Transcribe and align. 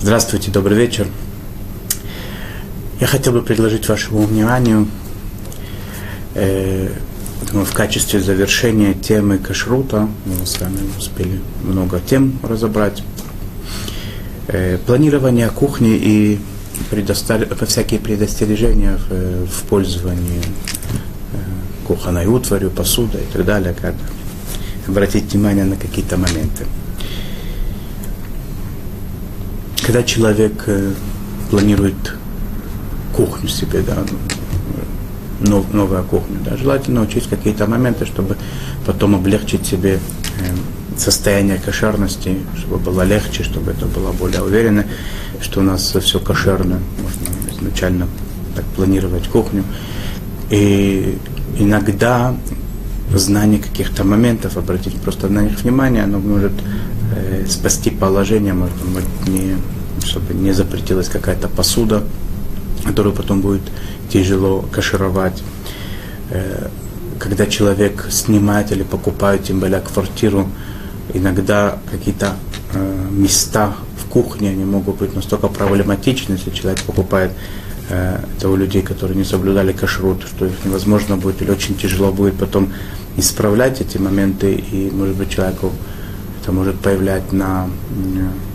Здравствуйте, 0.00 0.52
добрый 0.52 0.78
вечер. 0.78 1.08
Я 3.00 3.08
хотел 3.08 3.32
бы 3.32 3.42
предложить 3.42 3.88
вашему 3.88 4.20
вниманию 4.26 4.86
э, 6.36 6.88
думаю, 7.50 7.66
в 7.66 7.72
качестве 7.72 8.20
завершения 8.20 8.94
темы 8.94 9.38
кашрута, 9.38 10.08
мы 10.24 10.46
с 10.46 10.60
вами 10.60 10.78
успели 10.96 11.40
много 11.64 12.00
тем 12.00 12.38
разобрать, 12.44 13.02
э, 14.46 14.78
планирование 14.86 15.50
кухни 15.50 15.96
и 15.96 16.38
предостав... 16.90 17.42
всякие 17.66 17.98
предостережения 17.98 19.00
в, 19.10 19.46
в 19.46 19.62
пользовании 19.64 20.42
э, 21.32 21.36
кухонной 21.88 22.26
утварью, 22.26 22.70
посудой 22.70 23.22
и 23.22 23.32
так 23.32 23.44
далее, 23.44 23.74
как 23.74 23.94
обратить 24.86 25.32
внимание 25.32 25.64
на 25.64 25.74
какие-то 25.74 26.16
моменты. 26.16 26.66
Когда 29.88 30.02
человек 30.02 30.64
э, 30.66 30.92
планирует 31.48 32.14
кухню 33.16 33.48
себе, 33.48 33.80
да, 33.80 33.96
нов, 35.40 35.72
новую 35.72 36.04
кухню, 36.04 36.36
да, 36.44 36.58
желательно 36.58 37.00
учесть 37.00 37.30
какие-то 37.30 37.66
моменты, 37.66 38.04
чтобы 38.04 38.36
потом 38.84 39.14
облегчить 39.14 39.64
себе 39.64 39.94
э, 39.94 40.98
состояние 40.98 41.56
кошерности, 41.56 42.36
чтобы 42.58 42.76
было 42.76 43.00
легче, 43.00 43.44
чтобы 43.44 43.70
это 43.70 43.86
было 43.86 44.12
более 44.12 44.42
уверенно, 44.42 44.84
что 45.40 45.60
у 45.60 45.62
нас 45.62 45.96
все 46.02 46.20
кошерно, 46.20 46.80
можно 47.02 47.56
изначально 47.56 48.08
так 48.54 48.66
планировать 48.76 49.26
кухню. 49.28 49.64
И 50.50 51.16
иногда 51.58 52.36
знание 53.14 53.58
каких-то 53.58 54.04
моментов, 54.04 54.58
обратить 54.58 55.00
просто 55.00 55.30
на 55.30 55.40
них 55.44 55.58
внимание, 55.62 56.02
оно 56.02 56.18
может 56.18 56.52
э, 57.16 57.46
спасти 57.48 57.88
положение, 57.88 58.52
может 58.52 58.76
быть, 58.84 59.28
не, 59.28 59.56
чтобы 60.08 60.34
не 60.34 60.52
запретилась 60.52 61.08
какая-то 61.08 61.48
посуда, 61.48 62.02
которую 62.84 63.14
потом 63.14 63.40
будет 63.40 63.62
тяжело 64.10 64.62
кашировать. 64.72 65.42
Э, 66.30 66.68
когда 67.18 67.46
человек 67.46 68.06
снимает 68.10 68.72
или 68.72 68.82
покупает, 68.82 69.44
тем 69.44 69.60
более 69.60 69.80
квартиру, 69.80 70.48
иногда 71.14 71.78
какие-то 71.90 72.34
э, 72.74 73.06
места 73.10 73.74
в 73.96 74.08
кухне, 74.08 74.50
они 74.50 74.64
могут 74.64 74.96
быть 74.96 75.14
настолько 75.14 75.48
проблематичны, 75.48 76.34
если 76.34 76.50
человек 76.50 76.80
покупает 76.82 77.32
это 77.90 78.50
у 78.50 78.56
людей, 78.56 78.82
которые 78.82 79.16
не 79.16 79.24
соблюдали 79.24 79.72
кашрут, 79.72 80.22
что 80.22 80.44
их 80.44 80.52
невозможно 80.62 81.16
будет 81.16 81.40
или 81.40 81.50
очень 81.50 81.74
тяжело 81.74 82.12
будет 82.12 82.34
потом 82.34 82.70
исправлять 83.16 83.80
эти 83.80 83.96
моменты, 83.96 84.52
и, 84.52 84.90
может 84.90 85.16
быть, 85.16 85.30
человеку 85.30 85.72
это 86.42 86.52
может 86.52 86.78
появлять 86.80 87.32
на, 87.32 87.66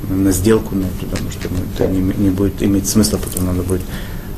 на 0.09 0.31
сделку, 0.31 0.75
но 0.75 0.85
потому 0.99 1.31
что 1.31 1.49
ну, 1.49 1.57
это 1.73 1.87
не, 1.87 1.99
не 1.99 2.29
будет 2.29 2.61
иметь 2.61 2.87
смысла, 2.87 3.17
потом 3.17 3.45
надо 3.45 3.63
будет 3.63 3.81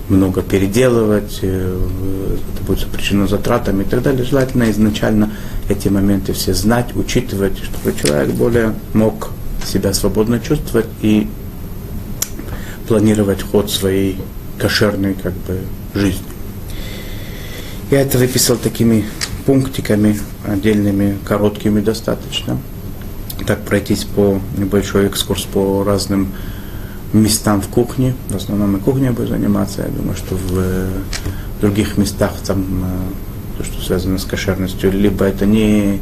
много 0.09 0.41
переделывать, 0.41 1.39
э, 1.41 1.87
это 2.53 2.63
будет 2.63 2.79
сопряжено 2.79 3.27
затратами 3.27 3.83
и 3.83 3.85
так 3.85 4.01
далее. 4.03 4.23
Желательно 4.23 4.69
изначально 4.71 5.31
эти 5.69 5.87
моменты 5.87 6.33
все 6.33 6.53
знать, 6.53 6.95
учитывать, 6.95 7.57
чтобы 7.57 7.97
человек 7.97 8.33
более 8.35 8.75
мог 8.93 9.31
себя 9.65 9.93
свободно 9.93 10.39
чувствовать 10.39 10.87
и 11.01 11.27
планировать 12.87 13.41
ход 13.41 13.71
своей 13.71 14.19
кошерной 14.59 15.15
как 15.15 15.33
бы, 15.33 15.59
жизни. 15.93 16.25
Я 17.91 18.01
это 18.01 18.17
выписал 18.17 18.57
такими 18.57 19.05
пунктиками, 19.45 20.19
отдельными, 20.45 21.17
короткими 21.25 21.81
достаточно. 21.81 22.57
Так 23.45 23.61
пройтись 23.63 24.05
по 24.05 24.39
небольшой 24.57 25.07
экскурс 25.07 25.43
по 25.43 25.83
разным 25.83 26.31
местам 27.13 27.61
в 27.61 27.67
кухне. 27.67 28.15
В 28.29 28.35
основном 28.35 28.77
и 28.77 28.79
кухней 28.79 29.09
буду 29.09 29.27
заниматься. 29.27 29.83
Я 29.83 29.89
думаю, 29.89 30.15
что 30.15 30.35
в 30.35 30.87
других 31.61 31.97
местах 31.97 32.33
там 32.45 32.83
э, 32.83 33.57
то, 33.57 33.63
что 33.63 33.81
связано 33.81 34.17
с 34.17 34.25
кошерностью, 34.25 34.91
либо 34.91 35.25
это 35.25 35.45
не, 35.45 36.01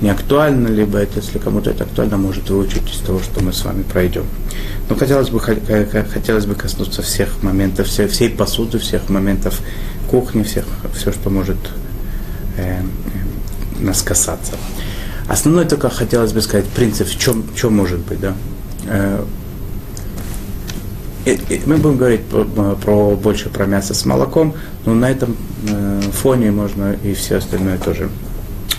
не 0.00 0.10
актуально, 0.10 0.68
либо 0.68 0.98
это, 0.98 1.20
если 1.20 1.38
кому-то 1.38 1.70
это 1.70 1.84
актуально, 1.84 2.16
может 2.16 2.48
выучить 2.50 2.90
из 2.92 2.98
того, 3.00 3.20
что 3.20 3.42
мы 3.42 3.52
с 3.52 3.64
вами 3.64 3.82
пройдем. 3.82 4.24
Но 4.88 4.96
хотелось 4.96 5.28
бы, 5.28 5.40
хотелось 5.40 6.46
бы 6.46 6.54
коснуться 6.54 7.02
всех 7.02 7.42
моментов, 7.42 7.88
всей, 7.88 8.08
всей 8.08 8.30
посуды, 8.30 8.78
всех 8.78 9.08
моментов 9.08 9.60
кухни, 10.10 10.42
всех, 10.42 10.64
все, 10.94 11.12
что 11.12 11.30
может 11.30 11.58
э, 12.56 12.80
э, 12.80 13.82
нас 13.82 14.02
касаться. 14.02 14.54
Основной 15.28 15.66
только 15.66 15.90
хотелось 15.90 16.32
бы 16.32 16.40
сказать 16.40 16.66
принцип, 16.66 17.06
в 17.06 17.18
чем, 17.18 17.42
в 17.42 17.54
чем 17.54 17.76
может 17.76 18.00
быть, 18.00 18.18
да. 18.18 18.34
Э, 18.86 19.24
мы 21.66 21.76
будем 21.76 21.98
говорить 21.98 22.24
про, 22.24 22.44
про, 22.44 23.10
больше 23.14 23.50
про 23.50 23.66
мясо 23.66 23.92
с 23.92 24.06
молоком, 24.06 24.54
но 24.86 24.94
на 24.94 25.10
этом 25.10 25.36
э, 25.68 26.00
фоне 26.12 26.50
можно 26.50 26.96
и 27.04 27.12
все 27.12 27.36
остальное 27.36 27.76
тоже 27.76 28.08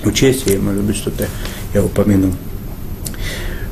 учесть, 0.04 0.48
и 0.48 0.58
может 0.58 0.82
быть 0.84 0.96
что-то 0.96 1.28
я 1.76 1.84
упомяну. 1.84 2.34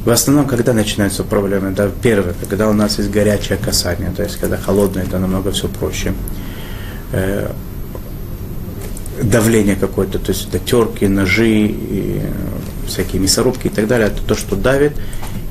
В 0.06 0.10
основном, 0.10 0.46
когда 0.46 0.74
начинаются 0.74 1.24
проблемы, 1.24 1.72
да, 1.72 1.90
первое, 2.02 2.36
когда 2.48 2.70
у 2.70 2.74
нас 2.74 3.00
есть 3.00 3.10
горячее 3.10 3.58
касание, 3.58 4.12
то 4.16 4.24
есть 4.24 4.38
когда 4.38 4.56
холодное, 4.56 5.04
это 5.04 5.18
намного 5.18 5.52
все 5.52 5.68
проще. 5.68 6.14
Э, 7.12 7.52
давление 9.22 9.76
какое-то, 9.76 10.20
то 10.20 10.32
есть 10.32 10.48
это 10.48 10.60
терки, 10.60 11.08
ножи, 11.08 11.68
и 11.68 12.22
всякие 12.88 13.22
мясорубки 13.22 13.68
и 13.68 13.70
так 13.70 13.88
далее, 13.88 14.08
это 14.08 14.22
то, 14.22 14.36
что 14.36 14.56
давит, 14.56 14.94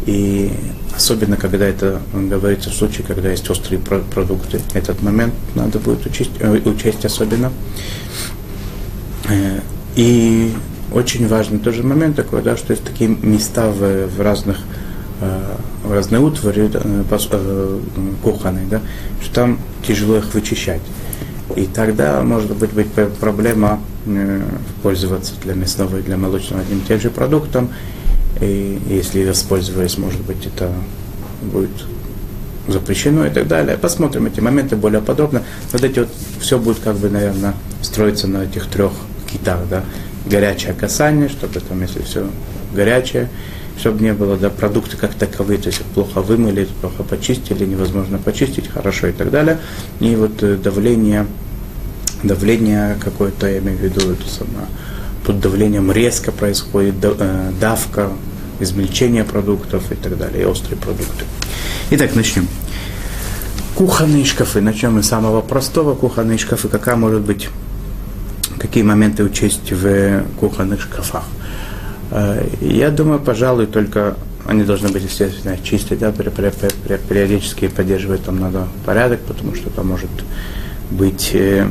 и 0.07 0.51
особенно 0.97 1.37
когда 1.37 1.67
это 1.67 2.01
говорится 2.13 2.71
в 2.71 2.75
случае, 2.75 3.07
когда 3.07 3.31
есть 3.31 3.49
острые 3.51 3.81
продукты. 3.81 4.61
Этот 4.73 5.03
момент 5.03 5.35
надо 5.55 5.79
будет 5.79 6.07
учесть, 6.07 6.31
э, 6.39 6.61
учесть 6.65 7.05
особенно. 7.05 7.53
Э, 9.29 9.61
и 9.95 10.53
очень 10.93 11.29
важный 11.29 11.59
тоже 11.59 11.83
момент 11.83 12.17
такой, 12.17 12.43
да, 12.43 12.57
что 12.57 12.73
есть 12.73 12.85
такие 12.85 13.11
места 13.11 13.69
в, 13.71 14.07
в 14.07 14.21
разных 14.21 14.59
э, 15.21 15.57
в 15.85 15.93
разной 15.93 16.21
утвари 16.21 16.71
кухонной, 18.23 18.67
да, 18.71 18.81
что 19.23 19.35
там 19.35 19.59
тяжело 19.87 20.17
их 20.17 20.35
вычищать. 20.35 20.83
И 21.55 21.67
тогда 21.67 22.23
может 22.23 22.57
быть, 22.57 22.73
быть 22.73 22.89
проблема 23.21 23.81
пользоваться 24.83 25.35
для 25.43 25.55
мясного 25.55 25.99
и 25.99 26.03
для 26.03 26.17
молочного 26.17 26.63
одним 26.63 26.79
и 26.79 26.83
тем 26.83 27.01
же 27.01 27.11
продуктом, 27.11 27.71
и 28.41 28.81
если 28.89 29.25
воспользуясь, 29.25 29.97
может 29.99 30.21
быть, 30.23 30.47
это 30.47 30.73
будет 31.43 31.71
запрещено 32.69 33.27
и 33.27 33.31
так 33.31 33.47
далее. 33.47 33.79
Посмотрим 33.79 34.27
эти 34.27 34.41
моменты 34.41 34.77
более 34.77 35.01
подробно. 35.01 35.43
Вот 35.73 35.85
эти 35.85 36.01
вот, 36.01 36.09
все 36.41 36.59
будет 36.59 36.79
как 36.81 36.97
бы, 36.97 37.09
наверное, 37.09 37.55
строиться 37.81 38.27
на 38.27 38.45
этих 38.45 38.67
трех 38.67 38.93
китах, 39.31 39.61
да. 39.71 39.85
Горячее 40.29 40.75
касание, 40.75 41.29
чтобы 41.29 41.61
там, 41.61 41.81
если 41.81 42.03
все 42.03 42.27
горячее, 42.75 43.29
чтобы 43.79 44.03
не 44.03 44.13
было, 44.13 44.37
да, 44.37 44.51
продукты 44.51 44.97
как 44.97 45.15
таковые, 45.15 45.59
то 45.59 45.69
есть 45.69 45.83
плохо 45.95 46.21
вымыли, 46.21 46.69
плохо 46.81 47.03
почистили, 47.03 47.65
невозможно 47.65 48.19
почистить, 48.19 48.69
хорошо 48.69 49.09
и 49.09 49.13
так 49.13 49.31
далее. 49.31 49.59
И 50.01 50.15
вот 50.17 50.43
э, 50.43 50.57
давление, 50.57 51.27
давление 52.23 52.97
какое-то, 53.03 53.49
я 53.49 53.59
имею 53.59 53.79
в 53.79 53.83
виду, 53.83 54.13
это 54.13 54.29
самое, 54.29 54.67
под 55.25 55.41
давлением 55.41 55.93
резко 55.93 56.33
происходит 56.33 56.95
э, 57.03 57.53
давка, 57.61 58.11
измельчение 58.61 59.25
продуктов 59.25 59.93
и 59.93 59.95
так 59.95 60.17
далее, 60.17 60.43
и 60.43 60.47
острые 60.47 60.79
продукты. 60.79 61.25
Итак, 61.91 62.15
начнем. 62.15 62.49
Кухонные 63.75 64.25
шкафы. 64.25 64.63
Начнем 64.63 65.03
с 65.03 65.07
самого 65.07 65.43
простого. 65.43 65.95
Кухонные 65.95 66.39
шкафы. 66.39 66.69
Какая 66.69 66.97
может 66.97 67.21
быть, 67.21 67.51
какие 68.59 68.83
моменты 68.83 69.23
учесть 69.23 69.71
в 69.71 70.25
кухонных 70.41 70.81
шкафах? 70.81 71.25
Э, 72.11 72.47
я 72.61 72.91
думаю, 72.91 73.21
пожалуй, 73.21 73.67
только 73.67 74.17
они 74.47 74.63
должны 74.63 74.89
быть, 74.91 75.03
естественно, 75.03 75.59
чистые, 75.59 75.99
да, 75.99 76.13
периодически 76.13 77.69
поддерживать 77.69 78.25
там 78.25 78.39
надо 78.39 78.69
порядок, 78.85 79.21
потому 79.23 79.55
что 79.55 79.71
там 79.71 79.89
может 79.89 80.11
быть 80.91 81.31
э, 81.35 81.69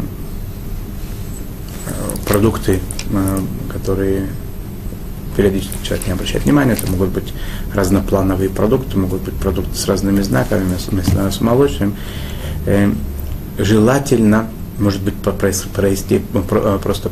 продукты 2.27 2.79
Э, 3.11 3.39
которые 3.71 4.27
периодически 5.35 5.75
человек 5.83 6.07
не 6.07 6.13
обращает 6.13 6.45
внимания. 6.45 6.73
Это 6.73 6.89
могут 6.89 7.09
быть 7.09 7.33
разноплановые 7.73 8.49
продукты, 8.49 8.97
могут 8.97 9.21
быть 9.21 9.33
продукты 9.35 9.75
с 9.75 9.85
разными 9.85 10.21
знаками, 10.21 10.63
мясное 10.91 11.29
с 11.29 11.41
молочным. 11.41 11.93
Желательно, 13.57 14.47
может 14.79 15.01
быть, 15.01 15.13
э, 15.25 16.79
просто 16.81 17.09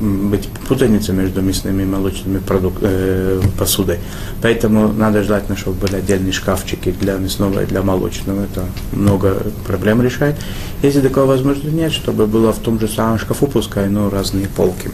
быть 0.00 0.48
путаница 0.68 1.12
между 1.12 1.42
мясными 1.42 1.82
и 1.82 1.86
молочными 1.86 2.38
продук- 2.38 2.78
э, 2.82 3.40
посудой. 3.58 3.98
Поэтому 4.42 4.92
надо 4.92 5.22
желательно, 5.22 5.56
чтобы 5.56 5.86
были 5.86 5.96
отдельные 5.96 6.32
шкафчики 6.32 6.92
для 6.92 7.14
мясного 7.14 7.62
и 7.62 7.66
для 7.66 7.82
молочного. 7.82 8.44
Это 8.44 8.64
много 8.92 9.42
проблем 9.66 10.02
решает. 10.02 10.36
Если 10.82 11.00
такого 11.00 11.26
возможности 11.26 11.74
нет, 11.74 11.92
чтобы 11.92 12.26
было 12.26 12.52
в 12.52 12.58
том 12.58 12.78
же 12.78 12.88
самом 12.88 13.18
шкафу, 13.18 13.46
пускай, 13.46 13.88
но 13.88 14.10
разные 14.10 14.48
полки. 14.48 14.90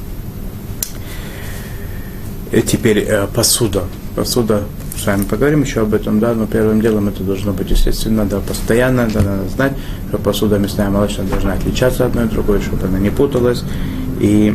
И 2.52 2.60
теперь 2.62 2.98
э, 2.98 3.26
посуда. 3.34 3.84
посуда, 4.14 4.62
с 4.96 5.06
вами 5.06 5.24
поговорим 5.24 5.62
еще 5.62 5.80
об 5.80 5.94
этом, 5.94 6.20
да, 6.20 6.34
но 6.34 6.46
первым 6.46 6.80
делом 6.80 7.08
это 7.08 7.22
должно 7.24 7.52
быть, 7.52 7.70
естественно, 7.70 8.24
да, 8.26 8.40
постоянно, 8.40 9.08
да, 9.12 9.20
надо 9.20 9.48
знать, 9.48 9.72
что 10.08 10.18
посуда 10.18 10.58
мясная 10.58 10.88
и 10.88 10.90
молочная 10.90 11.26
должна 11.26 11.54
отличаться 11.54 12.04
одной 12.06 12.24
от 12.24 12.30
другой, 12.30 12.60
чтобы 12.60 12.86
она 12.86 12.98
не 12.98 13.10
путалась, 13.10 13.64
и 14.20 14.54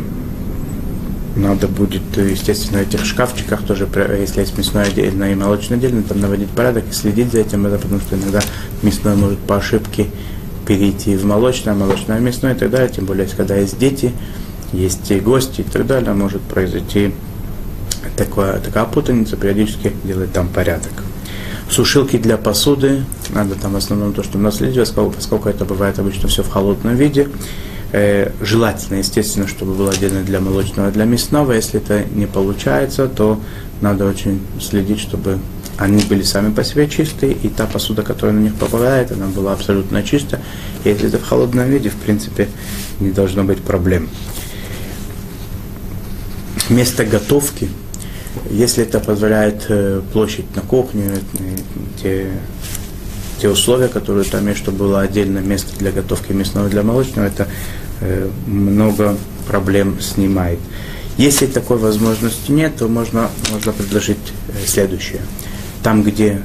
надо 1.38 1.68
будет, 1.68 2.02
естественно, 2.18 2.80
в 2.80 2.88
этих 2.88 3.06
шкафчиках 3.06 3.64
тоже, 3.64 3.88
если 4.20 4.42
есть 4.42 4.58
мясное 4.58 4.86
отдельно 4.86 5.32
и 5.32 5.36
молочное 5.36 5.78
отдельно, 5.78 6.04
там 6.04 6.20
наводить 6.20 6.50
порядок 6.50 6.86
и 6.90 6.94
следить 6.94 7.32
за 7.32 7.40
этим, 7.40 7.66
это 7.66 7.78
потому 7.78 8.02
что 8.02 8.16
иногда 8.16 8.42
мясное 8.82 9.16
может 9.16 9.40
по 9.40 9.58
ошибке 9.58 10.08
перейти 10.66 11.16
в 11.16 11.26
молочное, 11.26 11.74
молочное 11.74 12.18
в 12.18 12.22
мясное 12.22 12.54
и 12.54 12.58
так 12.58 12.70
далее, 12.70 12.90
тем 12.90 13.06
более, 13.06 13.28
когда 13.28 13.56
есть 13.56 13.78
дети, 13.78 14.12
есть 14.74 15.10
и 15.12 15.20
гости 15.20 15.62
и 15.62 15.64
так 15.64 15.86
далее, 15.86 16.14
может 16.14 16.42
произойти 16.42 17.14
такое, 18.18 18.60
такая 18.60 18.86
путаница, 18.86 19.38
периодически 19.38 19.94
делать 20.04 20.34
там 20.34 20.50
порядок. 20.50 20.92
Сушилки 21.70 22.18
для 22.18 22.38
посуды, 22.38 23.04
надо 23.30 23.56
там 23.56 23.74
в 23.74 23.76
основном 23.78 24.14
то, 24.14 24.24
что 24.24 24.38
наследие, 24.38 24.86
поскольку 24.86 25.50
это 25.50 25.66
бывает 25.66 26.00
обычно 26.00 26.28
все 26.30 26.42
в 26.42 26.50
холодном 26.50 26.96
виде, 26.96 27.28
Э, 27.94 28.32
желательно, 28.42 28.98
естественно, 28.98 29.48
чтобы 29.48 29.74
было 29.74 29.92
отдельно 29.92 30.24
для 30.24 30.42
молочного, 30.42 30.92
для 30.92 31.06
мясного. 31.06 31.54
Если 31.54 31.80
это 31.80 32.04
не 32.14 32.26
получается, 32.26 33.08
то 33.08 33.40
надо 33.82 34.06
очень 34.06 34.42
следить, 34.60 35.00
чтобы 35.00 35.40
они 35.78 36.04
были 36.04 36.24
сами 36.24 36.52
по 36.52 36.64
себе 36.64 36.90
чистые, 36.90 37.34
и 37.34 37.50
та 37.50 37.66
посуда, 37.66 38.02
которая 38.02 38.36
на 38.36 38.42
них 38.42 38.56
попадает, 38.56 39.12
она 39.12 39.28
была 39.28 39.54
абсолютно 39.54 40.04
чистая. 40.04 40.42
Если 40.84 41.08
это 41.08 41.20
в 41.20 41.24
холодном 41.24 41.70
виде, 41.70 41.90
в 41.90 41.96
принципе, 41.96 42.50
не 43.00 43.12
должно 43.12 43.44
быть 43.44 43.62
проблем. 43.62 44.10
Место 46.70 47.06
готовки, 47.06 47.70
если 48.50 48.84
это 48.84 49.00
позволяет 49.00 49.66
э, 49.70 50.02
площадь 50.12 50.54
на 50.56 50.62
кухне, 50.62 51.12
э, 51.40 51.56
те 52.02 52.32
те 53.40 53.50
условия, 53.50 53.88
которые 53.88 54.26
там 54.26 54.48
есть, 54.48 54.60
чтобы 54.60 54.80
было 54.80 55.02
отдельное 55.02 55.42
место 55.42 55.78
для 55.78 55.92
готовки 55.92 56.32
мясного 56.32 56.70
для 56.70 56.84
молочного, 56.84 57.26
это 57.26 57.48
э, 58.02 58.30
много 58.46 59.18
проблем 59.48 60.00
снимает. 60.02 60.60
Если 61.18 61.48
такой 61.48 61.78
возможности 61.78 62.52
нет, 62.52 62.76
то 62.78 62.88
можно, 62.88 63.30
можно 63.52 63.72
предложить 63.72 64.18
э, 64.50 64.66
следующее. 64.66 65.22
Там, 65.84 66.04
где 66.04 66.42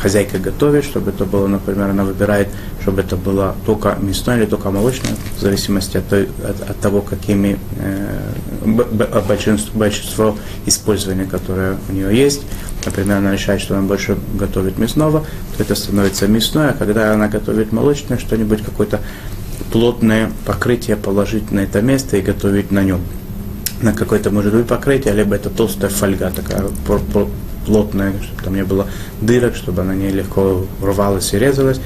хозяйка 0.00 0.38
готовит, 0.38 0.84
чтобы 0.84 1.10
это 1.10 1.24
было, 1.24 1.46
например, 1.46 1.90
она 1.90 2.04
выбирает, 2.04 2.48
чтобы 2.82 3.00
это 3.00 3.16
было 3.16 3.56
только 3.66 3.96
мясное 4.00 4.38
или 4.38 4.46
только 4.46 4.70
молочное, 4.70 5.12
в 5.36 5.40
зависимости 5.40 5.96
от, 5.96 6.12
от, 6.12 6.70
от 6.70 6.80
того, 6.80 7.00
какими 7.02 7.58
э, 7.78 8.32
большинство, 9.28 9.78
большинство 9.78 10.38
использования, 10.66 11.24
которое 11.24 11.76
у 11.88 11.92
нее 11.92 12.16
есть. 12.16 12.42
Например, 12.86 13.18
она 13.18 13.32
решает, 13.32 13.60
что 13.60 13.76
она 13.76 13.86
больше 13.86 14.16
готовит 14.34 14.78
мясного, 14.78 15.24
то 15.56 15.62
это 15.62 15.74
становится 15.74 16.28
мясное, 16.28 16.70
а 16.70 16.72
когда 16.72 17.12
она 17.12 17.28
готовит 17.28 17.72
молочное, 17.72 18.18
что-нибудь, 18.18 18.62
какое-то 18.62 19.00
плотное 19.72 20.30
покрытие 20.46 20.96
положить 20.96 21.50
на 21.50 21.60
это 21.60 21.82
место 21.82 22.16
и 22.16 22.20
готовить 22.20 22.70
на 22.70 22.82
нем. 22.84 23.00
На 23.82 23.92
какое-то, 23.92 24.30
может 24.30 24.54
быть, 24.54 24.66
покрытие, 24.66 25.14
либо 25.14 25.34
это 25.36 25.50
толстая 25.50 25.90
фольга 25.90 26.30
такая 26.34 26.62
плотная, 27.68 28.14
чтобы 28.22 28.42
там 28.42 28.54
не 28.54 28.64
было 28.64 28.86
дырок, 29.20 29.54
чтобы 29.54 29.82
она 29.82 29.94
не 29.94 30.08
легко 30.08 30.66
рвалась 30.80 31.34
и 31.34 31.38
резалась. 31.38 31.80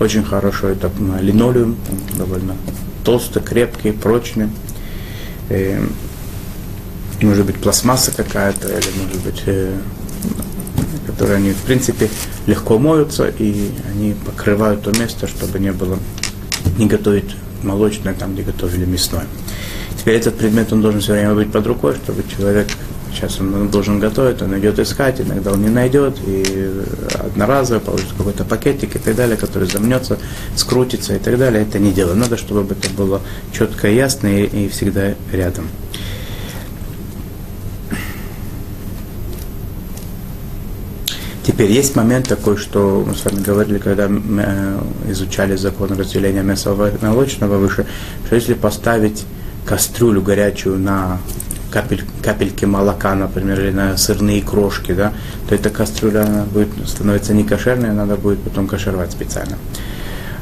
Очень 0.00 0.24
хорошо 0.24 0.68
это 0.68 0.90
линолеум, 1.20 1.76
довольно 2.16 2.56
толстый, 3.04 3.40
крепкий, 3.40 3.92
прочный. 3.92 4.48
И, 5.48 5.54
э, 5.54 5.80
может 7.22 7.46
быть, 7.46 7.56
пластмасса 7.56 8.10
какая-то, 8.10 8.68
или 8.68 8.88
может 9.00 9.22
быть 9.22 9.42
э, 9.46 9.76
которые 11.06 11.36
они, 11.36 11.52
в 11.52 11.62
принципе, 11.62 12.10
легко 12.46 12.78
моются, 12.78 13.28
и 13.28 13.70
они 13.90 14.14
покрывают 14.26 14.82
то 14.82 14.90
место, 14.98 15.26
чтобы 15.26 15.58
не 15.58 15.72
было, 15.72 15.98
не 16.76 16.86
готовить 16.86 17.36
молочное 17.62 18.14
там, 18.14 18.34
где 18.34 18.42
готовили 18.42 18.84
мясное. 18.84 19.26
Теперь 19.98 20.16
этот 20.16 20.36
предмет, 20.36 20.72
он 20.72 20.82
должен 20.82 21.00
все 21.00 21.12
время 21.12 21.34
быть 21.34 21.50
под 21.50 21.66
рукой, 21.66 21.94
чтобы 21.94 22.24
человек, 22.36 22.68
сейчас 23.12 23.40
он 23.40 23.68
должен 23.68 23.98
готовить, 23.98 24.42
он 24.42 24.58
идет 24.58 24.78
искать, 24.78 25.20
иногда 25.20 25.52
он 25.52 25.62
не 25.62 25.68
найдет, 25.68 26.16
и 26.26 26.72
одноразово 27.14 27.80
получит 27.80 28.12
какой-то 28.16 28.44
пакетик 28.44 28.96
и 28.96 28.98
так 28.98 29.14
далее, 29.16 29.36
который 29.36 29.68
замнется, 29.68 30.18
скрутится 30.56 31.14
и 31.14 31.18
так 31.18 31.38
далее. 31.38 31.62
Это 31.62 31.78
не 31.78 31.92
дело. 31.92 32.14
Надо, 32.14 32.36
чтобы 32.36 32.74
это 32.74 32.90
было 32.90 33.20
четко 33.52 33.88
и 33.88 33.96
ясно 33.96 34.26
и, 34.26 34.66
и 34.66 34.68
всегда 34.68 35.14
рядом. 35.32 35.68
Теперь 41.48 41.72
есть 41.72 41.96
момент 41.96 42.28
такой, 42.28 42.58
что 42.58 43.02
мы 43.06 43.14
с 43.14 43.24
вами 43.24 43.42
говорили, 43.42 43.78
когда 43.78 44.06
мы 44.06 44.44
э, 44.46 44.80
изучали 45.08 45.56
закон 45.56 45.90
разделения 45.98 46.40
и 46.40 47.04
молочного 47.04 47.56
выше, 47.56 47.86
что 48.26 48.34
если 48.34 48.52
поставить 48.52 49.24
кастрюлю 49.64 50.20
горячую 50.20 50.78
на 50.78 51.18
капель, 51.70 52.04
капельки 52.22 52.64
молока, 52.64 53.14
например, 53.14 53.60
или 53.60 53.70
на 53.70 53.96
сырные 53.96 54.42
крошки, 54.42 54.92
да, 54.92 55.12
то 55.48 55.54
эта 55.54 55.70
кастрюля 55.70 56.24
она 56.24 56.44
будет 56.44 56.68
становиться 56.86 57.34
не 57.34 57.44
кошерной, 57.44 57.90
надо 57.90 58.16
будет 58.16 58.40
потом 58.42 58.66
кошеровать 58.66 59.12
специально. 59.12 59.56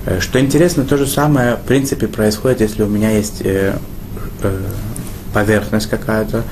Э, 0.06 0.20
что 0.20 0.40
интересно, 0.40 0.84
то 0.84 0.96
же 0.96 1.06
самое 1.06 1.56
в 1.56 1.62
принципе 1.62 2.06
происходит, 2.06 2.60
если 2.60 2.82
у 2.82 2.88
меня 2.88 3.10
есть 3.10 3.40
э, 3.42 3.76
э, 4.42 4.60
поверхность 5.34 5.88
какая-то, 5.88 6.44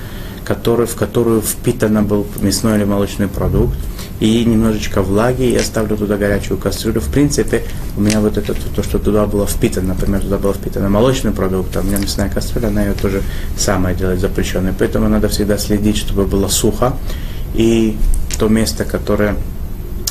который, 0.45 0.87
в 0.87 0.95
которую 0.95 1.41
впитано 1.43 2.03
был 2.03 2.27
мясной 2.41 2.77
или 2.77 2.85
молочный 2.85 3.29
продукт, 3.29 3.77
и 4.21 4.45
немножечко 4.45 5.03
влаги, 5.03 5.45
и 5.45 5.57
оставлю 5.57 5.97
туда 5.97 6.17
горячую 6.17 6.59
кастрюлю. 6.59 7.01
В 7.01 7.09
принципе, 7.09 7.65
у 7.97 8.01
меня 8.01 8.21
вот 8.21 8.39
это, 8.39 8.55
то, 8.55 8.83
что 8.83 8.99
туда 8.99 9.27
было 9.27 9.47
впитано, 9.47 9.89
например, 9.89 10.21
туда 10.21 10.39
было 10.39 10.55
впитано 10.55 10.89
молочный 10.89 11.33
продукт, 11.33 11.77
а 11.77 11.81
у 11.81 11.83
меня 11.83 11.99
мясная 11.99 12.29
кастрюля, 12.29 12.69
она 12.69 12.85
ее 12.85 12.93
тоже 12.93 13.23
самое 13.57 13.97
делать 13.97 14.21
запрещенной. 14.21 14.73
Поэтому 14.79 15.09
надо 15.09 15.29
всегда 15.29 15.59
следить, 15.59 15.97
чтобы 15.97 16.27
было 16.27 16.49
сухо, 16.49 16.95
и 17.55 17.97
то 18.39 18.49
место, 18.49 18.85
которое, 18.85 19.37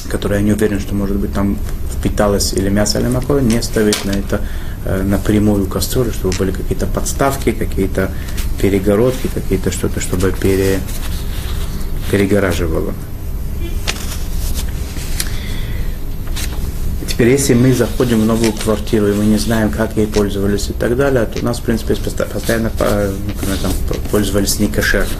которое 0.09 0.39
я 0.39 0.45
не 0.45 0.51
уверен, 0.51 0.79
что 0.79 0.95
может 0.95 1.17
быть 1.17 1.33
там 1.33 1.57
впиталось 1.97 2.53
или 2.53 2.69
мясо, 2.69 2.99
или 2.99 3.07
молоко, 3.07 3.39
не 3.39 3.61
ставить 3.61 4.03
на 4.03 4.11
это 4.11 4.41
Э, 4.85 5.01
на 5.01 5.17
прямую 5.17 5.65
кастрюлю, 5.67 6.11
чтобы 6.11 6.35
были 6.37 6.51
какие-то 6.51 6.87
подставки, 6.87 7.51
какие-то 7.53 8.11
перегородки, 8.61 9.29
какие-то 9.33 9.71
что-то, 9.71 10.01
чтобы 10.01 10.31
пере, 10.33 10.79
перегораживало. 12.11 12.93
Теперь, 17.07 17.29
если 17.29 17.53
мы 17.53 17.73
заходим 17.73 18.21
в 18.21 18.25
новую 18.25 18.51
квартиру, 18.51 19.07
и 19.07 19.13
мы 19.13 19.23
не 19.25 19.37
знаем, 19.37 19.69
как 19.69 19.95
ей 19.95 20.07
пользовались 20.07 20.69
и 20.69 20.73
так 20.73 20.97
далее, 20.97 21.25
то 21.25 21.39
у 21.39 21.45
нас, 21.45 21.59
в 21.59 21.61
принципе, 21.61 21.95
постоянно 21.95 22.71
ну, 22.79 23.55
там, 23.61 23.71
пользовались 24.11 24.59
некошерно. 24.59 25.13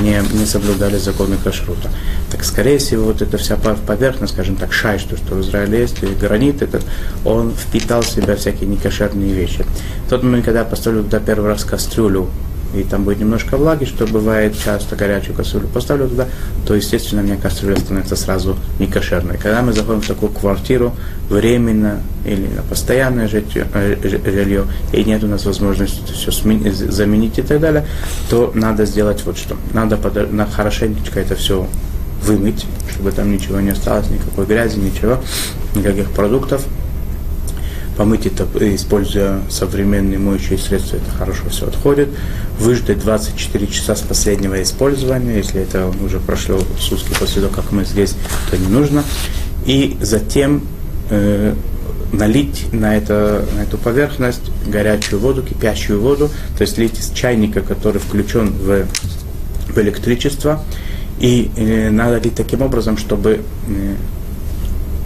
Не, 0.00 0.22
не 0.38 0.46
соблюдали 0.46 0.96
законы 0.98 1.36
кашрута. 1.42 1.90
Так, 2.30 2.44
скорее 2.44 2.78
всего, 2.78 3.04
вот 3.04 3.22
эта 3.22 3.38
вся 3.38 3.56
поверхность, 3.56 4.32
скажем 4.32 4.56
так, 4.56 4.72
шай, 4.72 4.98
что, 4.98 5.16
что 5.16 5.34
в 5.34 5.40
Израиле 5.40 5.80
есть, 5.80 6.02
и 6.02 6.06
гранит 6.06 6.62
этот, 6.62 6.82
он 7.24 7.52
впитал 7.52 8.02
в 8.02 8.06
себя 8.06 8.36
всякие 8.36 8.68
некошерные 8.68 9.32
вещи. 9.32 9.64
В 10.06 10.10
тот 10.10 10.22
момент, 10.22 10.44
когда 10.44 10.60
я 10.60 10.64
поставлю 10.64 11.02
туда 11.04 11.20
первый 11.20 11.48
раз 11.48 11.64
кастрюлю 11.64 12.28
и 12.74 12.82
там 12.84 13.04
будет 13.04 13.20
немножко 13.20 13.56
влаги, 13.56 13.84
что 13.84 14.06
бывает 14.06 14.54
часто 14.58 14.96
горячую 14.96 15.36
кастрюлю 15.36 15.68
поставлю 15.68 16.08
туда, 16.08 16.28
то, 16.66 16.74
естественно, 16.74 17.22
у 17.22 17.24
меня 17.24 17.36
кастрюля 17.36 17.76
становится 17.76 18.16
сразу 18.16 18.56
не 18.78 18.86
кошерной. 18.86 19.36
Когда 19.36 19.62
мы 19.62 19.72
заходим 19.72 20.00
в 20.00 20.06
такую 20.06 20.32
квартиру, 20.32 20.94
временно 21.28 22.00
или 22.24 22.46
на 22.46 22.62
постоянное 22.62 23.28
э, 23.28 23.96
жилье 24.02 24.64
и 24.92 25.04
нет 25.04 25.24
у 25.24 25.26
нас 25.26 25.44
возможности 25.44 26.12
все 26.12 26.30
заменить 26.30 27.38
и 27.38 27.42
так 27.42 27.60
далее, 27.60 27.86
то 28.30 28.52
надо 28.54 28.86
сделать 28.86 29.22
вот 29.24 29.38
что. 29.38 29.56
Надо 29.72 29.98
на 30.30 30.46
хорошенечко 30.46 31.20
это 31.20 31.34
все 31.34 31.66
вымыть, 32.24 32.66
чтобы 32.90 33.12
там 33.12 33.32
ничего 33.32 33.60
не 33.60 33.70
осталось, 33.70 34.08
никакой 34.08 34.46
грязи, 34.46 34.78
ничего, 34.78 35.20
никаких 35.74 36.10
продуктов, 36.10 36.64
помыть 37.96 38.26
это, 38.26 38.46
используя 38.74 39.40
современные 39.50 40.18
моющие 40.18 40.58
средства, 40.58 40.96
это 40.96 41.10
хорошо 41.10 41.48
все 41.50 41.66
отходит. 41.66 42.08
Выждать 42.58 43.00
24 43.00 43.66
часа 43.66 43.96
с 43.96 44.00
последнего 44.00 44.62
использования, 44.62 45.36
если 45.36 45.60
это 45.60 45.92
уже 46.04 46.20
прошло 46.20 46.58
сутки 46.78 47.14
после 47.18 47.42
того, 47.42 47.54
как 47.54 47.72
мы 47.72 47.84
здесь, 47.84 48.14
то 48.50 48.56
не 48.56 48.68
нужно. 48.68 49.04
И 49.66 49.96
затем 50.00 50.62
э, 51.10 51.54
налить 52.12 52.72
на, 52.72 52.96
это, 52.96 53.44
на 53.56 53.62
эту 53.62 53.78
поверхность 53.78 54.50
горячую 54.66 55.20
воду, 55.20 55.42
кипящую 55.42 56.00
воду, 56.00 56.30
то 56.56 56.62
есть 56.62 56.78
лить 56.78 56.98
из 56.98 57.10
чайника, 57.10 57.60
который 57.60 58.00
включен 58.00 58.50
в, 58.50 58.86
в 59.68 59.78
электричество, 59.78 60.62
и 61.20 61.50
э, 61.56 61.90
надо 61.90 62.18
лить 62.18 62.34
таким 62.34 62.62
образом, 62.62 62.96
чтобы 62.96 63.40
э, 63.68 63.94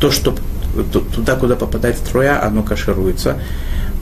то, 0.00 0.10
что 0.10 0.36
туда, 0.84 1.36
куда 1.36 1.56
попадает 1.56 1.96
струя, 1.98 2.42
оно 2.42 2.62
кашируется. 2.62 3.38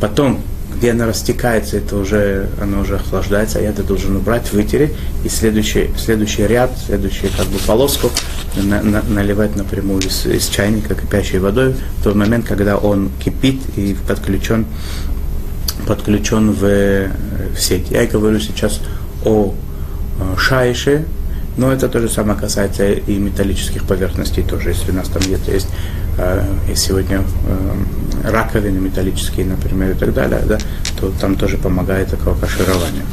Потом 0.00 0.40
где 0.76 0.90
она 0.90 1.06
растекается, 1.06 1.78
это 1.78 1.96
уже, 1.96 2.48
оно 2.60 2.80
уже 2.80 2.96
охлаждается, 2.96 3.58
а 3.58 3.62
я 3.62 3.70
это 3.70 3.82
должен 3.82 4.16
убрать, 4.16 4.52
вытереть, 4.52 4.92
и 5.24 5.28
следующий, 5.28 5.90
следующий 5.96 6.46
ряд, 6.46 6.70
следующую 6.86 7.30
как 7.36 7.46
бы 7.46 7.58
полоску 7.58 8.10
на, 8.56 8.82
на, 8.82 9.02
наливать 9.02 9.56
напрямую 9.56 10.02
из, 10.02 10.26
из 10.26 10.48
чайника 10.48 10.94
кипящей 10.94 11.38
водой 11.38 11.74
в 12.00 12.04
тот 12.04 12.14
момент, 12.14 12.46
когда 12.46 12.76
он 12.76 13.10
кипит 13.22 13.60
и 13.76 13.96
подключен, 14.06 14.66
подключен 15.86 16.52
в, 16.52 16.60
в 17.54 17.58
сеть. 17.58 17.90
Я 17.90 18.06
говорю 18.06 18.40
сейчас 18.40 18.80
о 19.24 19.54
э, 20.20 20.36
шайше, 20.38 21.06
но 21.56 21.72
это 21.72 21.88
то 21.88 22.00
же 22.00 22.08
самое 22.08 22.38
касается 22.38 22.92
и 22.92 23.16
металлических 23.16 23.84
поверхностей 23.84 24.42
тоже. 24.42 24.70
Если 24.70 24.90
у 24.90 24.94
нас 24.94 25.08
там 25.08 25.22
где-то 25.22 25.52
есть, 25.52 25.68
э, 26.18 26.44
сегодня 26.74 27.22
э, 27.46 28.30
раковины 28.30 28.80
металлические, 28.80 29.46
например, 29.46 29.92
и 29.92 29.94
так 29.94 30.12
далее, 30.14 30.42
да, 30.46 30.58
то 31.00 31.12
там 31.20 31.36
тоже 31.36 31.58
помогает 31.58 32.08
такое 32.10 32.34
каширование. 32.34 33.04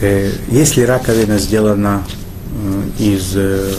Э, 0.00 0.30
если 0.48 0.82
раковина 0.82 1.38
сделана 1.38 2.04
э, 2.98 3.02
из 3.02 3.32
э, 3.34 3.72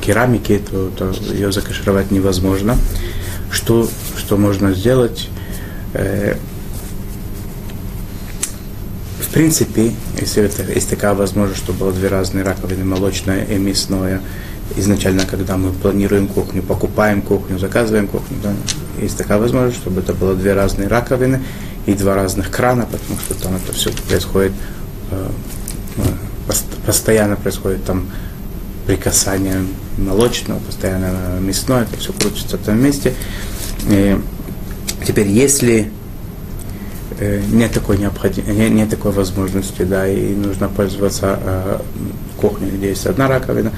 керамики, 0.00 0.58
то, 0.58 0.90
то 0.90 1.12
ее 1.32 1.52
закашировать 1.52 2.10
невозможно. 2.10 2.76
Что, 3.50 3.88
что 4.16 4.36
можно 4.36 4.72
сделать? 4.72 5.28
В 9.30 9.32
принципе, 9.32 9.92
если 10.20 10.42
это, 10.42 10.64
есть 10.72 10.90
такая 10.90 11.14
возможность, 11.14 11.62
что 11.62 11.72
было 11.72 11.92
две 11.92 12.08
разные 12.08 12.42
раковины, 12.42 12.84
молочная 12.84 13.44
и 13.44 13.58
мясное, 13.58 14.20
изначально, 14.76 15.24
когда 15.24 15.56
мы 15.56 15.70
планируем 15.70 16.26
кухню, 16.26 16.64
покупаем 16.64 17.22
кухню, 17.22 17.56
заказываем 17.56 18.08
кухню, 18.08 18.38
да, 18.42 18.52
есть 19.00 19.16
такая 19.16 19.38
возможность, 19.38 19.76
чтобы 19.76 20.00
это 20.00 20.14
было 20.14 20.34
две 20.34 20.52
разные 20.52 20.88
раковины 20.88 21.40
и 21.86 21.94
два 21.94 22.16
разных 22.16 22.50
крана, 22.50 22.88
потому 22.90 23.20
что 23.20 23.34
там 23.34 23.54
это 23.54 23.72
все 23.72 23.92
происходит, 24.08 24.52
э, 25.12 25.28
э 25.98 26.52
постоянно 26.84 27.36
происходит 27.36 27.84
там 27.84 28.10
прикасание 28.84 29.64
молочного, 29.96 30.58
постоянно 30.58 31.38
мясное, 31.38 31.82
это 31.84 31.96
все 31.98 32.12
крутится 32.12 32.58
там 32.58 32.78
вместе. 32.78 33.14
И 33.88 34.18
теперь, 35.06 35.28
если 35.28 35.92
Э, 37.20 37.42
нет 37.52 37.72
такой 37.72 37.98
необходимости, 37.98 38.50
нет, 38.50 38.88
такой 38.88 39.12
возможности, 39.12 39.82
да, 39.82 40.08
и 40.08 40.34
нужно 40.34 40.68
пользоваться 40.68 41.38
э, 41.42 41.78
кухней, 42.40 42.70
где 42.70 42.88
есть 42.88 43.04
одна 43.04 43.28
раковина, 43.28 43.72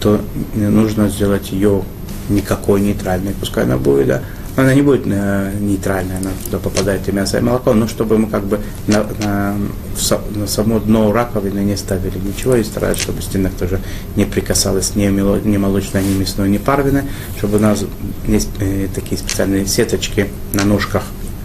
то 0.00 0.20
нужно 0.54 1.08
сделать 1.08 1.52
ее 1.52 1.84
никакой 2.28 2.80
нейтральной, 2.80 3.34
пускай 3.38 3.64
она 3.64 3.76
будет, 3.76 4.08
да, 4.08 4.22
она 4.56 4.74
не 4.74 4.82
будет 4.82 5.02
э, 5.06 5.52
нейтральная, 5.60 6.16
она 6.18 6.30
туда 6.44 6.58
попадает 6.58 7.08
и 7.08 7.12
мясо, 7.12 7.38
и 7.38 7.40
молоко, 7.40 7.72
но 7.72 7.86
чтобы 7.86 8.18
мы 8.18 8.28
как 8.28 8.42
бы 8.42 8.58
на, 8.88 9.06
на, 9.22 9.54
в, 9.94 10.36
на 10.36 10.48
само 10.48 10.80
дно 10.80 11.12
раковины 11.12 11.60
не 11.60 11.76
ставили 11.76 12.18
ничего 12.18 12.56
и 12.56 12.64
старались, 12.64 12.98
чтобы 12.98 13.22
стенок 13.22 13.52
тоже 13.52 13.80
не 14.16 14.24
прикасалась 14.24 14.96
ни, 14.96 15.06
мело, 15.06 15.36
ни 15.36 15.56
молочное, 15.56 16.02
ни 16.02 16.18
мясное, 16.18 16.48
ни 16.48 16.58
парвины, 16.58 17.04
чтобы 17.36 17.58
у 17.58 17.60
нас 17.60 17.84
есть 18.26 18.48
э, 18.58 18.88
такие 18.92 19.16
специальные 19.16 19.68
сеточки 19.68 20.28
на 20.52 20.64
ножках 20.64 21.04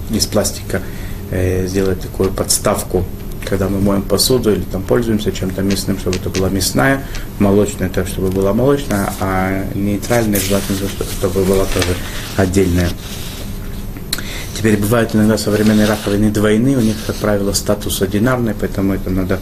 из 0.10 0.26
пластика, 0.26 0.82
э, 1.34 1.68
сделать 1.68 2.02
такую 2.02 2.32
подставку, 2.32 3.04
когда 3.46 3.68
мы 3.68 3.80
моем 3.80 4.04
посуду 4.04 4.54
или 4.54 4.62
там 4.62 4.84
пользуемся 4.84 5.32
чем-то 5.32 5.62
мясным, 5.62 5.98
чтобы 6.00 6.18
это 6.18 6.30
была 6.30 6.50
мясная, 6.50 7.04
молочная, 7.40 7.90
так 7.90 8.08
чтобы 8.08 8.30
была 8.30 8.54
молочная, 8.54 9.12
а 9.20 9.66
нейтральная 9.74 10.40
желательно, 10.40 10.78
чтобы 11.20 11.44
была 11.44 11.66
тоже 11.66 11.96
отдельная. 12.38 12.90
Теперь 14.56 14.78
бывают 14.78 15.14
иногда 15.14 15.38
современные 15.38 15.88
раковины 15.88 16.30
двойные, 16.32 16.78
у 16.78 16.82
них, 16.82 16.96
как 17.06 17.16
правило, 17.18 17.52
статус 17.54 18.02
одинарный, 18.02 18.54
поэтому 18.58 18.94
это 18.94 19.10
надо, 19.10 19.40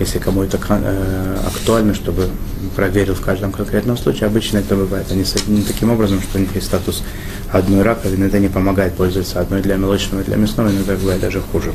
если 0.00 0.18
кому 0.18 0.42
это 0.42 0.58
э, 0.68 1.36
актуально, 1.46 1.94
чтобы 1.94 2.28
проверил 2.74 3.14
в 3.14 3.20
каждом 3.20 3.52
конкретном 3.52 3.96
случае. 3.96 4.26
Обычно 4.26 4.58
это 4.58 4.74
бывает. 4.74 5.06
Они 5.10 5.24
соединены 5.24 5.64
таким 5.64 5.90
образом, 5.90 6.20
что 6.20 6.38
у 6.38 6.40
них 6.40 6.54
есть 6.54 6.66
статус 6.66 7.04
одной 7.54 7.82
раковины, 7.82 8.24
это 8.24 8.38
не 8.40 8.48
помогает 8.48 8.94
пользоваться 8.94 9.40
одной 9.40 9.62
для 9.62 9.78
молочного 9.78 10.24
для 10.24 10.36
мясного, 10.36 10.70
иногда 10.70 10.94
бывает 10.94 11.20
даже 11.20 11.40
хуже. 11.40 11.72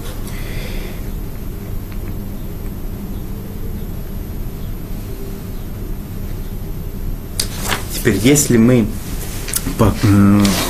Теперь, 7.96 8.18
если 8.24 8.58
мы 8.58 8.88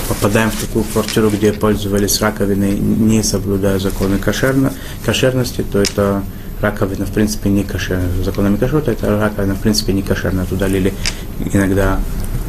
попадаем 0.08 0.52
в 0.52 0.56
такую 0.56 0.84
квартиру, 0.86 1.30
где 1.30 1.54
пользовались 1.54 2.22
раковиной, 2.22 2.78
не 2.78 3.24
соблюдая 3.24 3.80
законы 3.80 4.20
кошерно, 4.20 4.74
кошерности, 5.06 5.64
то 5.64 5.80
это 5.80 6.24
раковина, 6.62 7.06
в 7.06 7.12
принципе, 7.12 7.50
не 7.50 7.64
кошерная. 7.64 8.24
Законами 8.24 8.58
кашрута 8.58 8.92
это 8.92 9.20
раковина, 9.20 9.56
в 9.56 9.60
принципе, 9.60 9.94
не 9.94 10.04
кошерная. 10.04 10.46
Туда 10.46 10.68
лили 10.68 10.94
иногда 11.54 12.00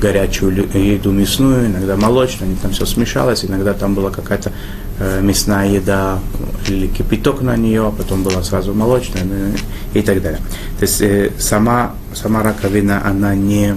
горячую 0.01 0.69
еду 0.75 1.13
мясную, 1.13 1.67
иногда 1.67 1.97
молочную, 1.97 2.51
они 2.51 2.57
там 2.57 2.73
все 2.73 2.87
смешалось, 2.87 3.45
иногда 3.45 3.75
там 3.75 3.95
была 3.95 4.11
какая-то 4.11 4.51
э, 4.99 5.21
мясная 5.21 5.71
еда 5.71 6.19
или 6.67 6.89
кипяток 6.89 7.43
на 7.43 7.57
нее, 7.57 7.87
а 7.87 7.91
потом 7.91 8.23
была 8.23 8.43
сразу 8.43 8.75
молочная 8.75 9.25
ну, 9.25 9.53
и 9.95 10.03
так 10.03 10.23
далее. 10.23 10.41
То 10.79 10.83
есть 10.83 11.01
э, 11.03 11.31
сама, 11.39 11.95
сама 12.15 12.43
раковина, 12.43 13.07
она 13.07 13.35
не, 13.35 13.77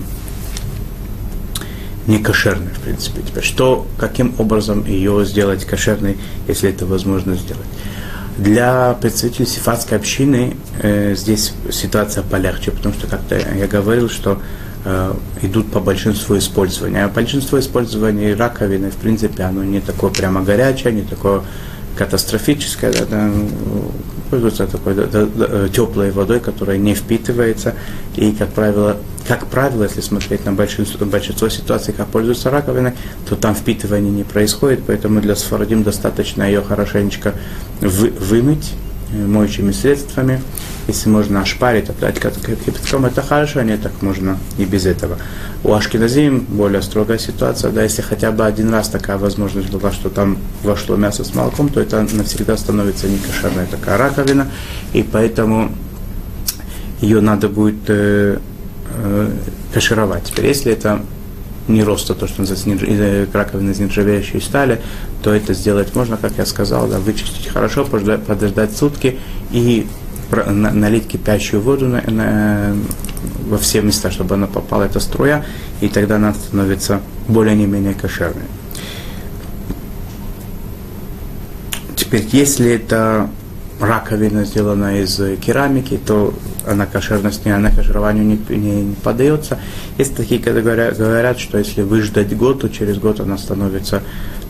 не 2.08 2.20
кошерная, 2.20 2.74
в 2.74 2.80
принципе. 2.80 3.22
Теперь, 3.22 3.44
что, 3.44 3.86
каким 3.98 4.34
образом 4.40 4.86
ее 4.86 5.26
сделать 5.26 5.66
кошерной, 5.66 6.18
если 6.48 6.70
это 6.70 6.86
возможно 6.86 7.36
сделать? 7.36 7.68
Для 8.38 8.98
представителей 9.00 9.46
сифатской 9.46 9.98
общины 9.98 10.56
э, 10.82 11.14
здесь 11.16 11.54
ситуация 11.72 12.24
полегче, 12.24 12.72
потому 12.72 12.96
что 12.96 13.06
как-то 13.06 13.36
я 13.36 13.68
говорил, 13.68 14.10
что 14.10 14.34
э, 14.34 14.63
идут 15.42 15.72
по 15.72 15.80
большинству 15.80 16.38
использования. 16.38 17.06
А 17.06 17.08
большинство 17.08 17.58
использований 17.58 18.34
раковины, 18.34 18.92
в 18.92 18.96
принципе, 18.96 19.44
оно 19.44 19.64
не 19.64 19.80
такое 19.80 20.12
прямо 20.12 20.42
горячее, 20.42 20.92
не 20.92 21.04
такое 21.04 21.42
катастрофическое, 21.98 22.92
да, 22.92 23.06
да, 23.06 23.32
пользуются 24.30 24.66
такой 24.66 24.96
да, 24.96 25.06
да, 25.06 25.28
э, 25.28 25.70
теплой 25.72 26.12
водой, 26.12 26.40
которая 26.40 26.78
не 26.78 26.96
впитывается. 26.96 27.76
И, 28.16 28.32
как 28.32 28.50
правило, 28.50 28.98
как 29.28 29.46
правило, 29.48 29.84
если 29.84 30.02
смотреть 30.02 30.46
на 30.46 30.54
большинство, 30.54 31.06
большинство 31.06 31.50
ситуаций, 31.50 31.94
как 31.94 32.08
пользуются 32.08 32.50
раковиной, 32.50 32.94
то 33.30 33.36
там 33.36 33.54
впитывание 33.54 34.12
не 34.12 34.24
происходит, 34.24 34.84
поэтому 34.88 35.22
для 35.22 35.36
сфарадим 35.36 35.84
достаточно 35.84 36.44
ее 36.44 36.62
хорошенечко 36.62 37.34
вы, 37.80 38.10
вымыть 38.10 38.74
э, 38.74 38.93
моющими 39.14 39.72
средствами. 39.72 40.42
Если 40.88 41.10
можно 41.10 41.42
ошпарить, 41.42 41.90
обдать 41.90 42.20
кипятком, 42.20 43.06
это 43.06 43.22
хорошо, 43.22 43.60
а 43.60 43.64
не 43.64 43.78
так 43.78 44.02
можно 44.02 44.38
и 44.58 44.66
без 44.66 44.86
этого. 44.86 45.18
У 45.64 45.74
Ашкиназим 45.74 46.42
более 46.42 46.82
строгая 46.82 47.18
ситуация, 47.18 47.72
да, 47.72 47.84
если 47.84 48.02
хотя 48.02 48.32
бы 48.32 48.46
один 48.46 48.70
раз 48.70 48.90
такая 48.90 49.18
возможность 49.18 49.70
была, 49.70 49.92
что 49.92 50.10
там 50.10 50.38
вошло 50.64 50.96
мясо 50.98 51.24
с 51.24 51.34
молоком, 51.34 51.70
то 51.70 51.80
это 51.80 52.06
навсегда 52.12 52.58
становится 52.58 53.08
не 53.08 53.18
кошерная 53.18 53.66
такая 53.66 53.98
раковина, 53.98 54.48
и 54.94 55.04
поэтому 55.04 55.72
ее 57.00 57.22
надо 57.22 57.50
будет 57.50 57.90
э, 57.90 58.40
э, 58.96 59.30
кашировать. 59.74 60.24
Теперь, 60.26 60.48
если 60.48 60.72
это 60.72 61.02
не 61.68 61.84
роста, 61.84 62.14
то, 62.14 62.28
что 62.28 62.42
называется 62.42 62.86
э, 62.86 63.28
раковина 63.32 63.72
из 63.72 63.80
нержавеющей 63.80 64.42
стали, 64.42 64.82
то 65.22 65.34
это 65.34 65.54
сделать 65.54 65.96
можно, 65.96 66.18
как 66.18 66.34
я 66.38 66.46
сказал, 66.46 66.88
да, 66.88 67.00
вычистить 67.00 67.48
хорошо, 67.48 67.86
подождать, 67.86 68.24
подождать 68.24 68.76
сутки 68.76 69.20
и 69.52 69.88
налить 70.32 71.08
кипящую 71.08 71.62
воду 71.62 71.88
на, 71.88 72.02
на, 72.02 72.76
во 73.48 73.58
все 73.58 73.82
места, 73.82 74.12
чтобы 74.12 74.36
она 74.36 74.48
попала, 74.48 74.84
эта 74.84 75.00
струя, 75.00 75.46
и 75.80 75.88
тогда 75.88 76.16
она 76.16 76.34
становится 76.34 77.02
более 77.28 77.56
не 77.56 77.66
менее 77.66 77.94
кошерной. 77.94 78.46
Теперь, 81.96 82.28
если 82.32 82.72
это 82.72 83.30
раковина 83.84 84.46
сделана 84.46 85.02
из 85.02 85.22
керамики, 85.42 85.98
то 85.98 86.34
она 86.66 86.86
кошерность, 86.86 87.46
она 87.46 87.70
кошерованию 87.70 88.26
не, 88.26 88.56
не, 88.56 88.82
не 88.84 88.96
поддается. 88.96 89.60
Есть 89.98 90.16
такие, 90.16 90.42
когда 90.42 90.62
говорят, 90.62 90.98
говорят, 90.98 91.40
что 91.40 91.58
если 91.58 91.82
выждать 91.82 92.36
год, 92.36 92.62
то 92.62 92.70
через 92.70 92.98
год 92.98 93.20
она 93.20 93.38
становится 93.38 94.02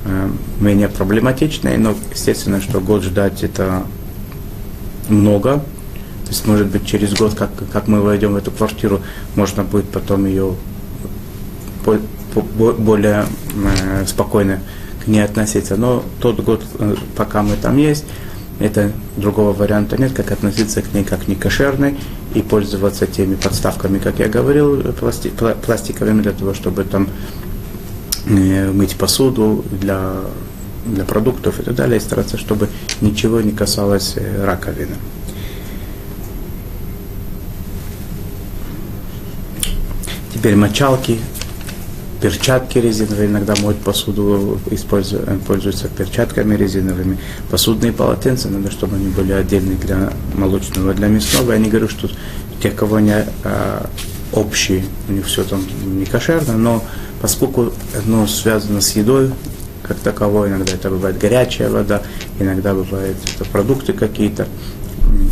э, 0.06 0.30
менее 0.60 0.88
проблематичной, 0.88 1.78
но 1.78 1.96
естественно, 2.12 2.62
что 2.62 2.80
год 2.80 3.04
ждать 3.04 3.44
это 3.44 3.84
много, 5.10 5.64
то 6.24 6.30
есть, 6.30 6.48
может 6.48 6.68
быть, 6.68 6.86
через 6.86 7.14
год, 7.14 7.34
как, 7.34 7.52
как 7.72 7.88
мы 7.88 8.02
войдем 8.02 8.34
в 8.34 8.38
эту 8.38 8.52
квартиру, 8.52 9.02
можно 9.36 9.64
будет 9.64 9.90
потом 9.90 10.26
ее 10.26 10.56
более 12.56 13.26
э, 13.56 14.06
спокойно 14.06 14.60
к 15.04 15.08
ней 15.08 15.24
относиться. 15.24 15.76
Но 15.76 16.04
тот 16.20 16.40
год, 16.40 16.64
э, 16.80 16.96
пока 17.16 17.44
мы 17.44 17.56
там 17.58 17.78
есть, 17.78 18.06
это 18.60 18.92
другого 19.18 19.54
варианта 19.54 19.98
нет, 19.98 20.14
как 20.14 20.32
относиться 20.32 20.82
к 20.82 20.94
ней 20.94 21.04
как 21.04 21.28
не 21.28 21.36
кошерной 21.36 21.98
и 22.34 22.42
пользоваться 22.42 23.08
теми 23.08 23.36
подставками, 23.36 24.00
как 24.00 24.20
я 24.20 24.28
говорил, 24.28 24.82
пласти, 24.94 25.32
пластиковыми, 25.66 26.22
для 26.22 26.32
того, 26.32 26.54
чтобы 26.54 26.84
там 26.84 27.10
э, 28.26 28.72
мыть 28.72 28.96
посуду 28.96 29.64
для, 29.72 30.16
для 30.86 31.04
продуктов 31.04 31.60
и 31.60 31.64
так 31.64 31.76
далее, 31.76 31.98
и 31.98 32.00
стараться, 32.00 32.38
чтобы 32.38 32.70
ничего 33.02 33.42
не 33.42 33.52
касалось 33.52 34.14
э, 34.16 34.46
раковины. 34.46 34.96
Теперь 40.34 40.56
мочалки, 40.56 41.20
перчатки 42.24 42.78
резиновые, 42.78 43.28
иногда 43.28 43.54
моют 43.62 43.80
посуду, 43.80 44.58
используют, 44.72 45.42
пользуются 45.42 45.90
перчатками 45.90 46.56
резиновыми. 46.56 47.18
Посудные 47.52 47.92
полотенца, 47.92 48.48
надо, 48.48 48.72
чтобы 48.72 48.96
они 48.96 49.10
были 49.10 49.34
отдельные 49.34 49.76
для 49.76 50.10
молочного, 50.34 50.94
для 50.94 51.10
мясного. 51.10 51.52
Я 51.52 51.58
не 51.58 51.70
говорю, 51.70 51.90
что 51.90 52.10
те, 52.62 52.72
кого 52.72 53.02
не 53.02 53.26
а, 53.44 53.90
общие, 54.32 54.86
у 55.10 55.12
них 55.12 55.26
все 55.26 55.44
там 55.44 55.66
не 55.84 56.06
кошерно, 56.06 56.58
но 56.58 56.82
поскольку 57.22 57.74
оно 58.06 58.26
связано 58.26 58.80
с 58.80 58.96
едой, 58.96 59.30
как 59.82 59.98
таковой, 59.98 60.48
иногда 60.48 60.72
это 60.72 60.90
бывает 60.90 61.18
горячая 61.18 61.70
вода, 61.70 62.04
иногда 62.40 62.74
бывают 62.74 63.18
это 63.36 63.44
продукты 63.44 63.92
какие-то, 63.92 64.48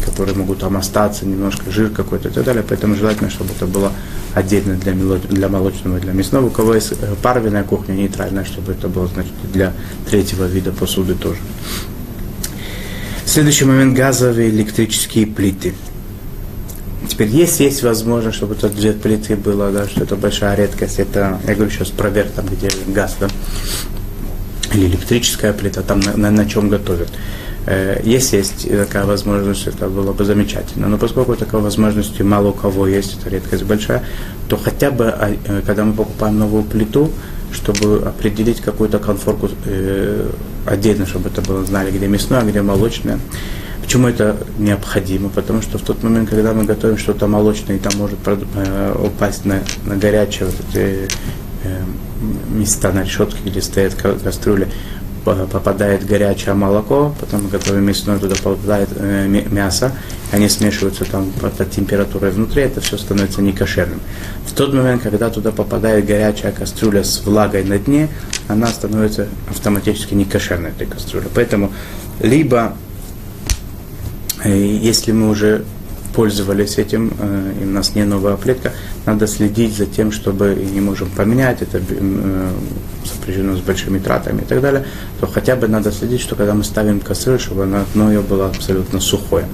которые 0.06 0.36
могут 0.36 0.60
там 0.60 0.78
остаться, 0.78 1.26
немножко 1.26 1.72
жир 1.72 1.90
какой-то 1.90 2.30
и 2.30 2.32
так 2.32 2.44
далее. 2.44 2.64
Поэтому 2.68 2.96
желательно, 2.96 3.30
чтобы 3.30 3.52
это 3.56 3.66
было 3.66 3.92
отдельно 4.34 4.76
для, 4.76 4.94
для 4.94 5.50
молочного 5.50 5.98
и 5.98 6.02
для 6.02 6.14
мясного. 6.14 6.48
У 6.48 6.50
кого 6.50 6.76
есть 6.76 6.94
э, 6.94 7.16
паровинная 7.22 7.64
кухня 7.64 7.94
нейтральная, 7.94 8.46
чтобы 8.46 8.74
это 8.74 8.88
было, 8.88 9.08
значит, 9.08 9.34
для 9.52 9.74
третьего 10.10 10.46
вида 10.46 10.72
посуды 10.72 11.16
тоже. 11.16 11.40
Следующий 13.26 13.66
момент– 13.66 13.96
газовые 13.98 14.50
электрические 14.50 15.28
плиты. 15.28 15.74
Теперь 17.08 17.30
есть, 17.30 17.60
есть 17.60 17.84
возможность, 17.84 18.38
чтобы 18.38 18.56
это 18.56 18.70
две 18.70 18.94
плиты 18.94 19.36
было, 19.36 19.72
да, 19.72 19.88
что 19.88 20.04
это 20.04 20.16
большая 20.16 20.56
редкость. 20.56 21.00
Это, 21.00 21.40
я 21.48 21.56
говорю 21.56 21.72
сейчас 21.72 21.90
про 21.90 22.10
верх, 22.10 22.32
там, 22.32 22.46
где 22.46 22.70
газ, 22.88 23.18
да, 23.20 23.28
или 24.74 24.86
электрическая 24.86 25.54
плита, 25.54 25.82
там 25.82 26.00
на, 26.00 26.16
на, 26.16 26.32
на 26.32 26.46
чем 26.46 26.70
готовят. 26.70 27.10
Э, 27.65 28.01
если 28.03 28.38
есть 28.38 28.68
такая 28.70 29.06
возможность, 29.06 29.68
это 29.68 29.88
было 29.88 30.13
бы 30.13 30.25
замечательно. 30.25 30.88
Но 30.88 30.98
поскольку 30.98 31.36
такой 31.36 31.62
возможности 31.62 32.22
мало 32.22 32.50
у 32.50 32.53
кого 32.53 32.88
есть, 32.88 33.20
это 33.20 33.30
редкость 33.30 33.63
большая, 33.63 34.03
то 34.48 34.58
хотя 34.58 34.91
бы, 34.91 35.10
а, 35.10 35.32
э, 35.32 35.62
когда 35.65 35.86
мы 35.86 35.94
покупаем 35.94 36.39
новую 36.39 36.63
плиту, 36.63 37.12
чтобы 37.51 38.01
определить 38.06 38.62
какую-то 38.62 39.00
конфорку 39.00 39.50
э, 39.65 40.30
отдельно, 40.65 41.06
чтобы 41.06 41.30
это 41.30 41.41
было, 41.41 41.63
знали, 41.65 41.91
где 41.91 42.08
мясное, 42.08 42.39
а 42.39 42.44
где 42.44 42.62
молочное. 42.62 43.20
Почему 43.82 44.08
это 44.08 44.38
необходимо? 44.58 45.30
Потому 45.30 45.62
что 45.62 45.77
в 45.77 45.82
тот 45.82 46.01
момент, 46.01 46.30
когда 46.30 46.53
мы 46.53 46.63
готовим 46.63 46.98
что-то 46.98 47.27
молочное, 47.27 47.75
и 47.75 47.80
там 47.80 47.91
может 47.98 48.20
упасть 49.03 49.44
на, 49.44 49.62
на 49.86 49.98
горячее 49.98 50.46
вот 50.46 50.56
эти 50.70 51.10
места 52.50 52.94
на 52.94 53.03
решетке, 53.03 53.38
где 53.44 53.62
стоят 53.62 53.96
кастрюли, 53.96 54.70
попадает 55.24 56.06
горячее 56.06 56.56
молоко, 56.56 57.13
потом 57.20 57.48
готовим 57.48 57.86
мясное, 57.86 58.18
туда 58.18 58.36
попадает 58.36 58.90
э, 58.96 59.28
мясо, 59.28 59.92
они 60.32 60.50
смешиваются 60.50 61.06
там 61.06 61.32
под 61.32 61.70
температурой 61.70 62.32
внутри, 62.32 62.63
это 62.63 62.82
все 62.82 62.98
становится 62.98 63.42
некошерным. 63.42 64.00
В 64.46 64.54
тот 64.54 64.74
момент, 64.74 65.04
когда 65.04 65.30
туда 65.30 65.51
попадает 65.51 66.06
горячая 66.06 66.51
кастрюля 66.51 67.04
с 67.04 67.22
влагой 67.24 67.63
на 67.63 67.78
дне, 67.78 68.10
она 68.48 68.68
становится 68.68 69.28
автоматически 69.50 70.13
некошерной, 70.13 70.72
этой 70.72 70.88
кастрюля. 70.88 71.28
Поэтому 71.34 71.72
либо, 72.22 72.75
э, 74.44 74.58
если 74.58 75.12
мы 75.12 75.30
уже 75.30 75.63
пользовались 76.15 76.77
этим, 76.77 77.13
э, 77.20 77.53
и 77.62 77.65
у 77.65 77.70
нас 77.70 77.96
не 77.96 78.03
новая 78.03 78.36
плитка, 78.36 78.74
надо 79.06 79.27
следить 79.27 79.75
за 79.75 79.86
тем, 79.86 80.12
чтобы 80.12 80.53
и 80.53 80.65
не 80.65 80.82
можем 80.82 81.10
поменять, 81.10 81.62
это 81.62 81.80
э, 81.89 82.50
сопряжено 83.06 83.56
с 83.56 83.62
большими 83.62 84.00
тратами 84.00 84.41
и 84.41 84.45
так 84.45 84.62
далее, 84.62 84.86
то 85.19 85.28
хотя 85.28 85.56
бы 85.56 85.67
надо 85.67 85.91
следить, 85.91 86.21
что 86.21 86.36
когда 86.36 86.54
мы 86.54 86.63
ставим 86.63 87.00
кастрюлю, 87.00 87.39
чтобы 87.39 87.63
она 87.63 87.86
дно 87.93 88.12
ее 88.12 88.21
было 88.21 88.47
абсолютно 88.47 89.00
сухое. 89.00 89.45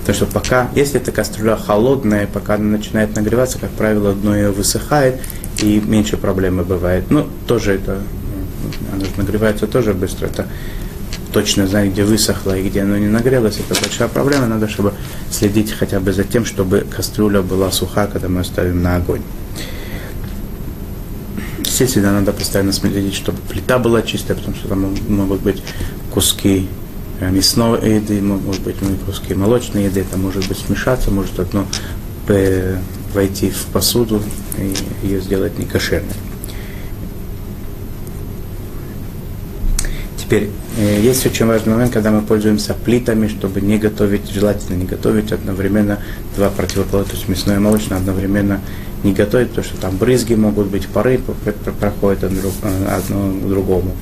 Потому 0.00 0.16
что 0.16 0.26
пока, 0.26 0.70
если 0.74 1.00
эта 1.00 1.12
кастрюля 1.12 1.56
холодная, 1.56 2.26
пока 2.26 2.54
она 2.54 2.64
начинает 2.64 3.14
нагреваться, 3.14 3.58
как 3.58 3.70
правило, 3.70 4.14
дно 4.14 4.34
ее 4.34 4.50
высыхает, 4.50 5.20
и 5.62 5.80
меньше 5.84 6.16
проблемы 6.16 6.64
бывает. 6.64 7.10
Ну, 7.10 7.26
тоже 7.46 7.74
это, 7.74 7.98
она 8.92 9.04
нагревается 9.16 9.66
тоже 9.66 9.92
быстро, 9.92 10.26
это 10.26 10.46
точно 11.32 11.66
знать, 11.66 11.90
где 11.90 12.04
высохло 12.04 12.56
и 12.56 12.68
где 12.68 12.82
оно 12.82 12.96
не 12.98 13.08
нагрелось, 13.08 13.58
это 13.58 13.80
большая 13.80 14.08
проблема. 14.08 14.46
Надо, 14.46 14.68
чтобы 14.68 14.94
следить 15.30 15.72
хотя 15.72 16.00
бы 16.00 16.12
за 16.12 16.24
тем, 16.24 16.44
чтобы 16.44 16.86
кастрюля 16.90 17.42
была 17.42 17.70
суха, 17.70 18.06
когда 18.06 18.28
мы 18.28 18.44
ставим 18.44 18.82
на 18.82 18.96
огонь. 18.96 19.22
Естественно, 21.58 22.12
надо 22.12 22.32
постоянно 22.32 22.72
следить, 22.72 23.14
чтобы 23.14 23.38
плита 23.48 23.78
была 23.78 24.02
чистая, 24.02 24.36
потому 24.36 24.56
что 24.56 24.68
там 24.68 24.94
могут 25.08 25.40
быть 25.42 25.62
куски 26.12 26.68
э, 27.20 27.30
мясной 27.30 27.96
еды, 27.96 28.20
могут 28.20 28.58
быть 28.60 28.76
куски 29.06 29.34
молочной 29.34 29.84
еды, 29.84 30.00
это 30.00 30.18
может 30.18 30.48
быть 30.48 30.58
смешаться, 30.58 31.10
может 31.10 31.38
одно 31.38 31.66
войти 33.14 33.50
в 33.50 33.66
посуду 33.66 34.22
и 34.58 35.06
ее 35.06 35.20
сделать 35.20 35.58
некошерной. 35.58 36.14
Теперь, 40.28 40.50
э, 40.76 41.00
есть 41.00 41.24
очень 41.24 41.46
важный 41.46 41.72
момент, 41.72 41.90
когда 41.90 42.10
мы 42.10 42.20
пользуемся 42.20 42.74
плитами, 42.74 43.28
чтобы 43.28 43.62
не 43.62 43.78
готовить, 43.78 44.28
желательно 44.30 44.76
не 44.76 44.84
готовить 44.84 45.32
одновременно 45.32 46.00
два 46.36 46.50
противоположных, 46.50 47.12
то 47.12 47.16
есть 47.16 47.28
мясное 47.30 47.56
и 47.56 47.58
молочное 47.58 47.96
одновременно 47.96 48.60
не 49.04 49.14
готовить, 49.14 49.48
потому 49.48 49.64
что 49.64 49.78
там 49.78 49.96
брызги 49.96 50.34
могут 50.34 50.66
быть, 50.66 50.86
пары 50.86 51.18
проходят 51.80 52.24
одно 52.24 53.30
к 53.40 53.48
другому. 53.48 53.96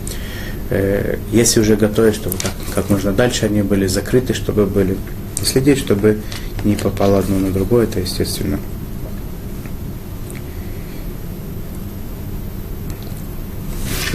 Э, 0.71 1.19
если 1.31 1.61
уже 1.61 1.77
готовить, 1.77 2.17
чтобы 2.17 2.37
как, 2.39 2.75
как 2.75 2.91
можно 2.91 3.13
дальше 3.13 3.47
они 3.47 3.63
были 3.63 3.87
закрыты, 3.87 4.35
чтобы 4.35 4.67
были, 4.67 4.97
следить, 5.45 5.79
чтобы 5.79 6.19
не 6.65 6.75
попало 6.75 7.21
одно 7.21 7.39
на 7.39 7.53
другое, 7.53 7.85
это 7.85 8.01
естественно. 8.01 8.59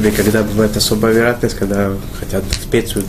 Или 0.02 0.10
когда 0.10 0.42
бывает 0.42 0.76
особая 0.76 1.14
вероятность, 1.14 1.56
когда 1.56 1.92
хотят 2.20 2.44
специю, 2.60 3.04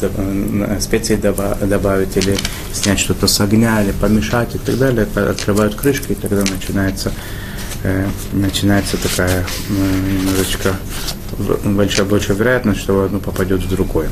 специи 0.79 1.17
добавить 1.17 2.17
или 2.19 2.37
снять 2.75 3.01
что-то 3.01 3.27
с 3.27 3.41
огня, 3.41 3.83
или 3.83 3.93
помешать 3.93 4.55
и 4.57 4.59
так 4.59 4.77
далее, 4.77 5.07
открывают 5.15 5.75
крышки, 5.75 6.13
и 6.13 6.15
тогда 6.15 6.43
начинается, 6.43 7.11
э, 7.83 8.07
начинается 8.35 8.99
такая 8.99 9.47
э, 9.71 10.23
немножечко 10.23 10.77
большая, 11.65 12.05
большая 12.05 12.37
вероятность, 12.37 12.81
что 12.81 13.05
одно 13.05 13.21
попадет 13.21 13.63
в 13.63 13.71
другое 13.71 14.11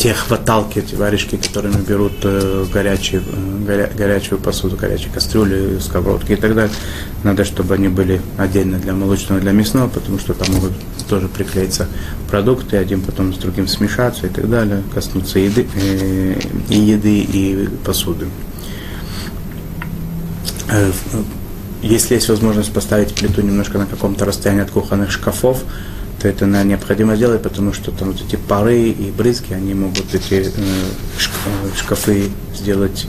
те 0.00 0.14
хваталки, 0.14 0.78
эти 0.78 0.94
варежки, 0.94 1.36
которыми 1.36 1.76
берут 1.82 2.14
э, 2.22 2.64
горячие, 2.72 3.20
э, 3.20 3.64
горя, 3.66 3.90
горячую 3.94 4.38
посуду, 4.38 4.74
горячие 4.74 5.12
кастрюли, 5.12 5.78
сковородки 5.78 6.32
и 6.32 6.36
так 6.36 6.54
далее. 6.54 6.74
Надо, 7.22 7.44
чтобы 7.44 7.74
они 7.74 7.88
были 7.88 8.18
отдельно 8.38 8.78
для 8.78 8.94
молочного, 8.94 9.42
для 9.42 9.52
мясного, 9.52 9.88
потому 9.88 10.18
что 10.18 10.32
там 10.32 10.54
могут 10.54 10.72
тоже 11.06 11.28
приклеиться 11.28 11.86
продукты, 12.30 12.78
один 12.78 13.02
потом 13.02 13.34
с 13.34 13.36
другим 13.36 13.68
смешаться 13.68 14.26
и 14.26 14.30
так 14.30 14.48
далее, 14.48 14.82
коснуться 14.94 15.38
еды, 15.38 15.68
э, 15.74 16.40
и 16.70 16.78
еды, 16.78 17.18
и 17.18 17.68
посуды. 17.84 18.26
Если 21.82 22.14
есть 22.14 22.28
возможность 22.28 22.72
поставить 22.72 23.14
плиту 23.14 23.40
немножко 23.40 23.78
на 23.78 23.86
каком-то 23.86 24.24
расстоянии 24.26 24.62
от 24.62 24.70
кухонных 24.70 25.10
шкафов, 25.10 25.64
то 26.20 26.28
это 26.28 26.44
необходимо 26.46 27.16
сделать, 27.16 27.42
потому 27.42 27.72
что 27.72 27.90
там 27.92 28.12
вот 28.12 28.20
эти 28.20 28.36
пары 28.36 28.90
и 28.90 29.10
брызги, 29.10 29.54
они 29.54 29.72
могут 29.72 30.14
эти 30.14 30.34
э, 30.34 30.50
э 30.50 31.76
шкафы 31.76 32.30
сделать, 32.54 33.06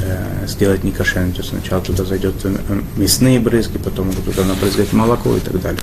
э, 0.00 0.46
сделать 0.46 0.84
некошерными. 0.84 1.32
То 1.32 1.38
есть 1.38 1.50
сначала 1.50 1.82
туда 1.82 2.04
зайдет 2.04 2.34
э, 2.44 2.56
мясные 2.96 3.38
брызги, 3.38 3.76
потом 3.76 4.06
могут 4.06 4.24
туда 4.24 4.44
набрызгать 4.44 4.94
молоко 4.94 5.36
и 5.36 5.40
так 5.40 5.60
далее. 5.60 5.80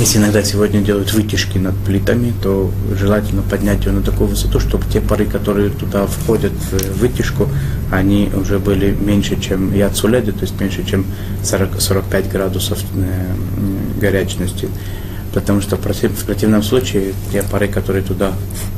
Если 0.00 0.16
иногда 0.16 0.42
сегодня 0.42 0.80
делают 0.80 1.12
вытяжки 1.12 1.58
над 1.58 1.76
плитами, 1.84 2.32
то 2.42 2.70
желательно 2.98 3.42
поднять 3.42 3.84
ее 3.84 3.92
на 3.92 4.00
такую 4.00 4.30
высоту, 4.30 4.58
чтобы 4.58 4.84
те 4.90 4.98
пары, 4.98 5.26
которые 5.26 5.68
туда 5.68 6.06
входят 6.06 6.52
в 6.52 7.00
вытяжку, 7.00 7.50
они 7.92 8.30
уже 8.34 8.58
были 8.58 8.92
меньше, 8.92 9.38
чем 9.38 9.74
яцуледы, 9.74 10.32
то 10.32 10.40
есть 10.40 10.58
меньше, 10.58 10.86
чем 10.86 11.04
40, 11.44 11.82
45 11.82 12.30
градусов 12.30 12.82
э, 12.94 14.00
горячности. 14.00 14.70
Потому 15.32 15.60
что 15.60 15.76
в 15.76 15.80
противном 15.80 16.62
случае 16.62 17.14
те 17.30 17.42
пары, 17.44 17.68
которые 17.68 18.02
туда 18.02 18.32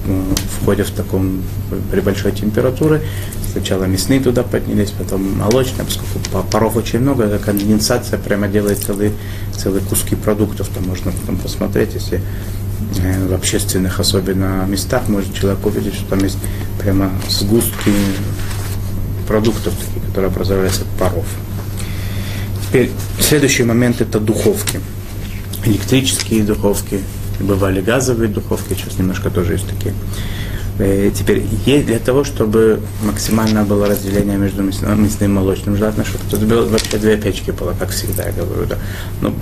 э, 0.06 0.22
входят 0.60 0.88
в 0.88 0.94
таком 0.94 1.42
при 1.90 2.00
большой 2.00 2.32
температуре, 2.32 3.00
сначала 3.52 3.84
мясные 3.84 4.20
туда 4.20 4.42
поднялись, 4.42 4.90
потом 4.90 5.38
молочные, 5.38 5.84
поскольку 5.84 6.18
паров 6.50 6.76
очень 6.76 6.98
много, 6.98 7.38
конденсация 7.38 8.18
прямо 8.18 8.48
делает 8.48 8.78
целые, 8.78 9.12
целые 9.56 9.82
куски 9.82 10.14
продуктов, 10.14 10.68
там 10.68 10.84
можно 10.86 11.12
потом 11.12 11.38
посмотреть, 11.38 11.94
если 11.94 12.20
э, 13.00 13.26
в 13.28 13.32
общественных 13.32 13.98
особенно 13.98 14.66
местах 14.68 15.08
может 15.08 15.34
человек 15.34 15.64
увидеть, 15.64 15.94
что 15.94 16.04
там 16.10 16.18
есть 16.18 16.38
прямо 16.78 17.10
сгустки 17.30 17.92
продуктов, 19.26 19.72
такие, 19.74 20.06
которые 20.06 20.28
образовались 20.30 20.80
от 20.80 20.88
паров. 20.98 21.24
Теперь 22.68 22.90
следующий 23.20 23.64
момент 23.64 24.02
это 24.02 24.20
духовки. 24.20 24.80
Электрические 25.64 26.42
духовки, 26.42 27.00
бывали 27.40 27.80
газовые 27.80 28.28
духовки, 28.28 28.74
сейчас 28.74 28.98
немножко 28.98 29.30
тоже 29.30 29.54
есть 29.54 29.68
такие. 29.68 29.94
Э, 30.78 31.10
теперь 31.14 31.44
для 31.84 31.98
того, 31.98 32.24
чтобы 32.24 32.80
максимально 33.02 33.62
было 33.62 33.86
разделение 33.86 34.38
между 34.38 34.62
мясным, 34.62 35.04
мясным 35.04 35.30
и 35.30 35.34
молочным, 35.34 35.76
желательно, 35.76 36.04
чтобы 36.04 36.24
тут 36.30 36.40
было 36.40 36.66
вообще 36.66 36.98
две 36.98 37.16
печки 37.16 37.50
было, 37.50 37.74
как 37.78 37.90
всегда 37.90 38.24
я 38.24 38.32
говорю. 38.32 38.66
Да. 38.66 38.78
Но 39.20 39.34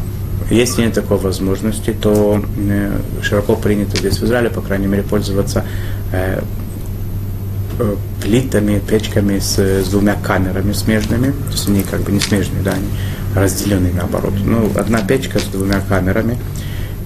если 0.51 0.83
нет 0.83 0.95
такой 0.95 1.19
возможности, 1.19 1.93
то 1.93 2.43
э, 2.57 2.99
широко 3.23 3.55
принято 3.55 3.97
здесь 3.97 4.19
в 4.19 4.25
Израиле, 4.25 4.51
по 4.51 4.61
крайней 4.61 4.89
мере, 4.89 5.03
пользоваться 5.03 5.65
э, 6.13 6.43
плитами, 8.23 8.81
печками 8.81 9.39
с, 9.39 9.59
с 9.59 9.89
двумя 9.89 10.17
камерами 10.17 10.73
смежными, 10.73 11.31
то 11.31 11.53
есть 11.53 11.69
они 11.69 11.83
как 11.83 12.01
бы 12.01 12.13
не 12.13 12.21
смежные, 12.21 12.63
да, 12.63 12.73
они 12.73 12.87
разделены 13.35 13.93
наоборот. 13.93 14.35
Ну, 14.45 14.71
одна 14.77 15.01
печка 15.03 15.39
с 15.39 15.45
двумя 15.45 15.81
камерами, 15.81 16.39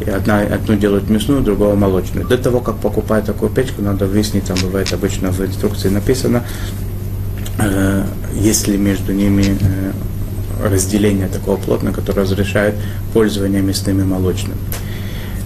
и 0.05 0.11
одна, 0.11 0.41
одну 0.41 0.77
делают 0.77 1.09
мясную, 1.09 1.43
другого 1.43 1.75
молочную. 1.75 2.27
До 2.27 2.37
того, 2.39 2.61
как 2.61 2.77
покупать 2.77 3.27
такую 3.27 3.51
печку, 3.51 3.83
надо 3.83 4.07
выяснить, 4.07 4.45
там 4.45 4.57
бывает 4.61 4.93
обычно 4.93 5.31
в 5.31 5.41
инструкции 5.41 5.89
написано, 5.89 6.43
э, 7.59 8.05
если 8.35 8.77
между 8.77 9.13
ними 9.13 9.57
э, 9.61 9.93
разделение 10.63 11.29
такого 11.29 11.57
плотно, 11.57 11.93
которое 11.93 12.23
разрешает 12.23 12.75
пользование 13.13 13.63
мясным 13.63 14.01
и 14.01 14.05
молочным. 14.05 14.57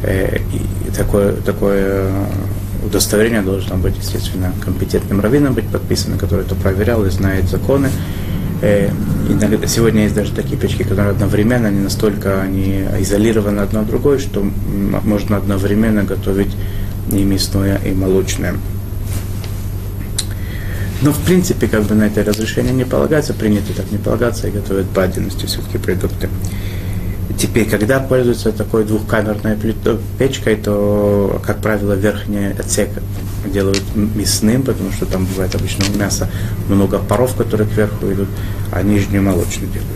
Э, 0.02 0.38
и 0.38 0.90
такое, 0.96 1.32
такое 1.32 2.10
удостоверение 2.84 3.42
должно 3.42 3.76
быть, 3.76 3.96
естественно, 3.96 4.52
компетентным 4.64 5.20
раввином 5.20 5.54
быть 5.54 5.68
подписано, 5.68 6.16
который 6.16 6.44
это 6.44 6.54
проверял 6.54 7.04
и 7.04 7.10
знает 7.10 7.48
законы. 7.48 7.90
Э, 8.60 8.90
сегодня 9.66 10.02
есть 10.02 10.14
даже 10.14 10.32
такие 10.32 10.56
печки, 10.56 10.82
которые 10.82 11.10
одновременно, 11.10 11.68
они 11.68 11.80
настолько 11.80 12.40
они 12.40 12.84
изолированы 12.98 13.60
одно 13.60 13.80
от 13.80 13.86
другой, 13.86 14.18
что 14.18 14.42
можно 14.42 15.36
одновременно 15.36 16.02
готовить 16.02 16.54
и 17.12 17.22
мясное, 17.22 17.78
и 17.84 17.92
молочное. 17.92 18.54
Но 21.00 21.12
в 21.12 21.18
принципе, 21.20 21.68
как 21.68 21.84
бы 21.84 21.94
на 21.94 22.04
это 22.04 22.24
разрешение 22.24 22.72
не 22.72 22.84
полагается, 22.84 23.32
принято 23.32 23.72
так 23.72 23.90
не 23.92 23.98
полагаться 23.98 24.48
и 24.48 24.50
готовят 24.50 24.88
по 24.88 25.04
отдельности 25.04 25.46
все-таки 25.46 25.78
продукты. 25.78 26.28
Теперь, 27.38 27.68
когда 27.68 28.00
пользуются 28.00 28.50
такой 28.50 28.84
двухкамерной 28.84 29.56
печкой, 30.18 30.56
то, 30.56 31.40
как 31.46 31.58
правило, 31.58 31.92
верхний 31.92 32.48
отсек 32.48 32.90
делают 33.46 33.82
мясным, 33.94 34.62
потому 34.62 34.90
что 34.90 35.06
там 35.06 35.24
бывает 35.24 35.54
обычно 35.54 35.84
у 35.92 35.96
мяса 35.96 36.28
много 36.68 36.98
паров, 36.98 37.36
которые 37.36 37.68
кверху 37.68 38.12
идут, 38.12 38.28
а 38.72 38.82
нижнюю 38.82 39.22
молочную 39.22 39.70
делают. 39.72 39.92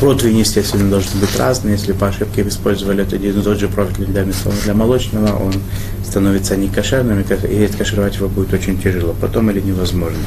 Противень, 0.00 0.40
естественно, 0.40 0.90
должен 0.90 1.20
быть 1.20 1.38
разный. 1.38 1.72
Если 1.72 1.92
по 1.92 2.08
ошибке 2.08 2.42
использовали 2.42 3.02
один 3.02 3.38
и 3.38 3.42
тот 3.42 3.60
же 3.60 3.68
противень 3.68 4.12
для 4.12 4.24
мясного, 4.24 4.56
для 4.64 4.74
молочного, 4.74 5.36
он 5.36 5.54
становится 6.04 6.56
некошерным, 6.56 7.20
и 7.20 7.66
кашировать 7.68 8.16
его 8.16 8.28
будет 8.28 8.52
очень 8.52 8.82
тяжело, 8.82 9.14
потом 9.20 9.52
или 9.52 9.60
невозможно. 9.60 10.18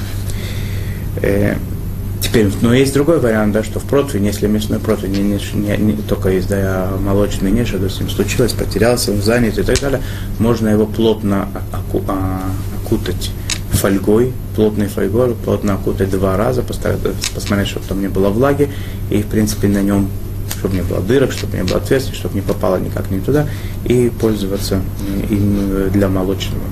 Э, 2.35 2.37
Теперь, 2.37 2.51
но 2.61 2.73
есть 2.73 2.93
другой 2.93 3.19
вариант, 3.19 3.53
да, 3.53 3.63
что 3.63 3.79
в 3.79 3.85
противень, 3.85 4.25
если 4.25 4.47
мясной 4.47 4.79
противень 4.79 5.23
не, 5.23 5.39
не, 5.53 5.77
не, 5.77 5.93
только 5.93 6.29
есть, 6.29 6.49
да, 6.49 6.91
молочный 6.99 7.49
не, 7.49 7.63
что 7.65 7.77
с 7.89 7.99
ним 7.99 8.09
случилось, 8.09 8.51
потерялся, 8.51 9.11
он 9.13 9.21
занят 9.21 9.57
и 9.57 9.63
так 9.63 9.79
далее, 9.79 10.01
можно 10.37 10.67
его 10.67 10.85
плотно 10.85 11.47
оку, 11.71 12.03
а, 12.09 12.41
окутать 12.83 13.31
фольгой, 13.71 14.33
плотной 14.55 14.87
фольгой, 14.87 15.33
плотно 15.33 15.75
окутать 15.75 16.09
два 16.09 16.35
раза, 16.35 16.61
посмотреть, 16.61 17.69
чтобы 17.69 17.85
там 17.87 18.01
не 18.01 18.09
было 18.09 18.29
влаги, 18.29 18.69
и, 19.09 19.21
в 19.21 19.27
принципе, 19.27 19.69
на 19.69 19.81
нем, 19.81 20.09
чтобы 20.59 20.75
не 20.75 20.81
было 20.81 20.99
дырок, 20.99 21.31
чтобы 21.31 21.55
не 21.55 21.63
было 21.63 21.77
отверстий, 21.77 22.13
чтобы 22.13 22.35
не 22.35 22.41
попало 22.41 22.77
никак 22.77 23.11
не 23.11 23.21
туда, 23.21 23.47
и 23.85 24.09
пользоваться 24.09 24.81
им 25.29 25.89
для 25.89 26.09
молочного. 26.09 26.63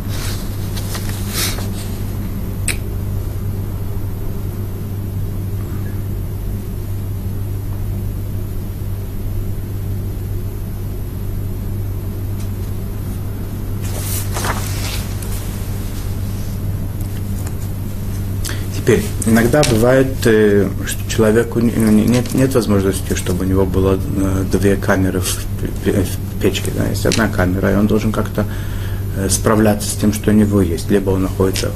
Теперь, 18.83 19.05
иногда 19.25 19.61
бывает, 19.71 20.09
э, 20.25 20.67
что 20.85 21.09
человеку 21.09 21.61
нет, 21.61 22.33
нет 22.33 22.53
возможности, 22.53 23.13
чтобы 23.15 23.45
у 23.45 23.47
него 23.47 23.65
было 23.65 23.97
э, 23.97 24.43
две 24.51 24.75
камеры 24.75 25.21
в 25.21 25.37
печке. 26.41 26.69
Да? 26.75 26.89
Есть 26.89 27.05
одна 27.05 27.29
камера, 27.29 27.71
и 27.71 27.75
он 27.77 27.87
должен 27.87 28.11
как-то 28.11 28.45
э, 29.15 29.29
справляться 29.29 29.89
с 29.89 29.93
тем, 29.93 30.11
что 30.11 30.31
у 30.31 30.33
него 30.33 30.61
есть. 30.61 30.91
Либо 30.91 31.11
он 31.11 31.21
находится 31.21 31.71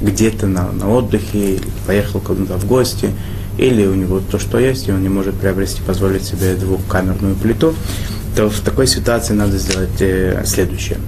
где-то 0.00 0.46
на, 0.46 0.70
на 0.70 0.88
отдыхе, 0.88 1.58
поехал 1.84 2.20
куда-то 2.20 2.58
в 2.58 2.64
гости, 2.64 3.10
или 3.58 3.84
у 3.84 3.94
него 3.94 4.20
то, 4.20 4.38
что 4.38 4.60
есть, 4.60 4.86
и 4.86 4.92
он 4.92 5.02
не 5.02 5.08
может 5.08 5.34
приобрести, 5.34 5.82
позволить 5.82 6.22
себе 6.22 6.54
двухкамерную 6.54 7.34
плиту, 7.34 7.74
то 8.36 8.48
в 8.48 8.60
такой 8.60 8.86
ситуации 8.86 9.32
надо 9.32 9.58
сделать 9.58 10.48
следующее. 10.48 10.98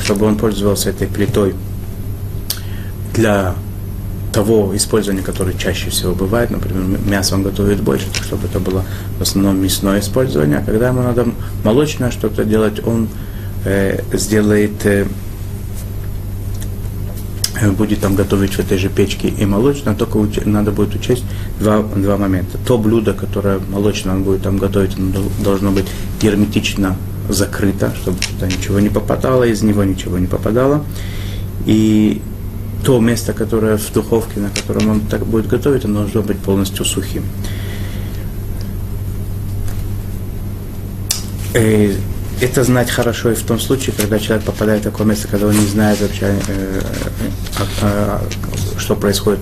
Чтобы 0.00 0.26
он 0.26 0.36
пользовался 0.36 0.90
этой 0.90 1.08
плитой 1.08 1.56
для 3.14 3.56
того 4.32 4.74
использования, 4.74 5.22
которое 5.22 5.54
чаще 5.54 5.90
всего 5.90 6.14
бывает, 6.14 6.50
например, 6.50 6.98
мясо 7.06 7.34
он 7.34 7.42
готовит 7.42 7.82
больше, 7.82 8.06
чтобы 8.22 8.46
это 8.46 8.58
было 8.58 8.84
в 9.18 9.22
основном 9.22 9.62
мясное 9.62 10.00
использование, 10.00 10.58
а 10.58 10.62
когда 10.64 10.88
ему 10.88 11.02
надо 11.02 11.26
молочное 11.64 12.10
что-то 12.10 12.44
делать, 12.44 12.84
он 12.84 13.08
э, 13.64 14.02
сделает, 14.12 14.84
э, 14.86 15.06
будет 17.76 18.00
там 18.00 18.16
готовить 18.16 18.54
в 18.54 18.58
этой 18.58 18.78
же 18.78 18.88
печке 18.88 19.28
и 19.28 19.44
молочное, 19.44 19.94
только 19.94 20.16
уч- 20.16 20.48
надо 20.48 20.72
будет 20.72 20.94
учесть 20.94 21.24
два, 21.60 21.82
два 21.82 22.16
момента. 22.16 22.58
То 22.66 22.78
блюдо, 22.78 23.12
которое 23.12 23.60
молочное 23.70 24.14
он 24.14 24.22
будет 24.22 24.42
там 24.42 24.56
готовить, 24.56 24.96
оно 24.96 25.22
должно 25.44 25.70
быть 25.70 25.86
герметично 26.20 26.96
закрыто, 27.28 27.92
чтобы 28.00 28.18
туда 28.18 28.46
ничего 28.46 28.80
не 28.80 28.88
попадало, 28.88 29.44
из 29.44 29.62
него 29.62 29.84
ничего 29.84 30.18
не 30.18 30.26
попадало. 30.26 30.84
И 31.66 32.20
то 32.84 33.00
место, 33.00 33.32
которое 33.32 33.76
в 33.76 33.92
духовке, 33.92 34.40
на 34.40 34.50
котором 34.50 34.90
он 34.90 35.00
так 35.00 35.24
будет 35.26 35.46
готовить, 35.46 35.84
оно 35.84 36.00
должно 36.00 36.22
быть 36.22 36.38
полностью 36.38 36.84
сухим. 36.84 37.24
И 41.54 41.58
э, 41.58 41.94
это 42.42 42.64
знать 42.64 42.90
хорошо 42.90 43.30
и 43.30 43.34
в 43.34 43.42
том 43.42 43.60
случае, 43.60 43.94
когда 43.96 44.18
человек 44.18 44.44
попадает 44.44 44.80
в 44.80 44.84
такое 44.84 45.06
место, 45.06 45.28
когда 45.28 45.46
он 45.46 45.58
не 45.58 45.66
знает 45.66 46.00
вообще, 46.00 46.34
э, 46.48 46.80
э, 47.58 47.64
э, 47.82 48.18
что 48.78 48.96
происходит 48.96 49.40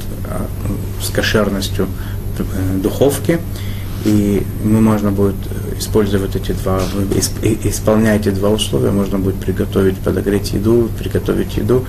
с 1.03 1.09
кошерностью 1.09 1.89
духовки, 2.83 3.41
и 4.05 4.47
ему 4.65 4.81
можно 4.81 5.13
будет 5.13 5.37
использовать 5.79 6.37
эти 6.37 6.53
два, 6.53 6.81
исполняя 7.65 8.19
эти 8.19 8.31
два 8.31 8.51
условия, 8.51 8.91
можно 8.91 9.19
будет 9.19 9.37
приготовить, 9.37 9.97
подогреть 9.99 10.53
еду, 10.53 10.91
приготовить 10.99 11.57
еду, 11.57 11.87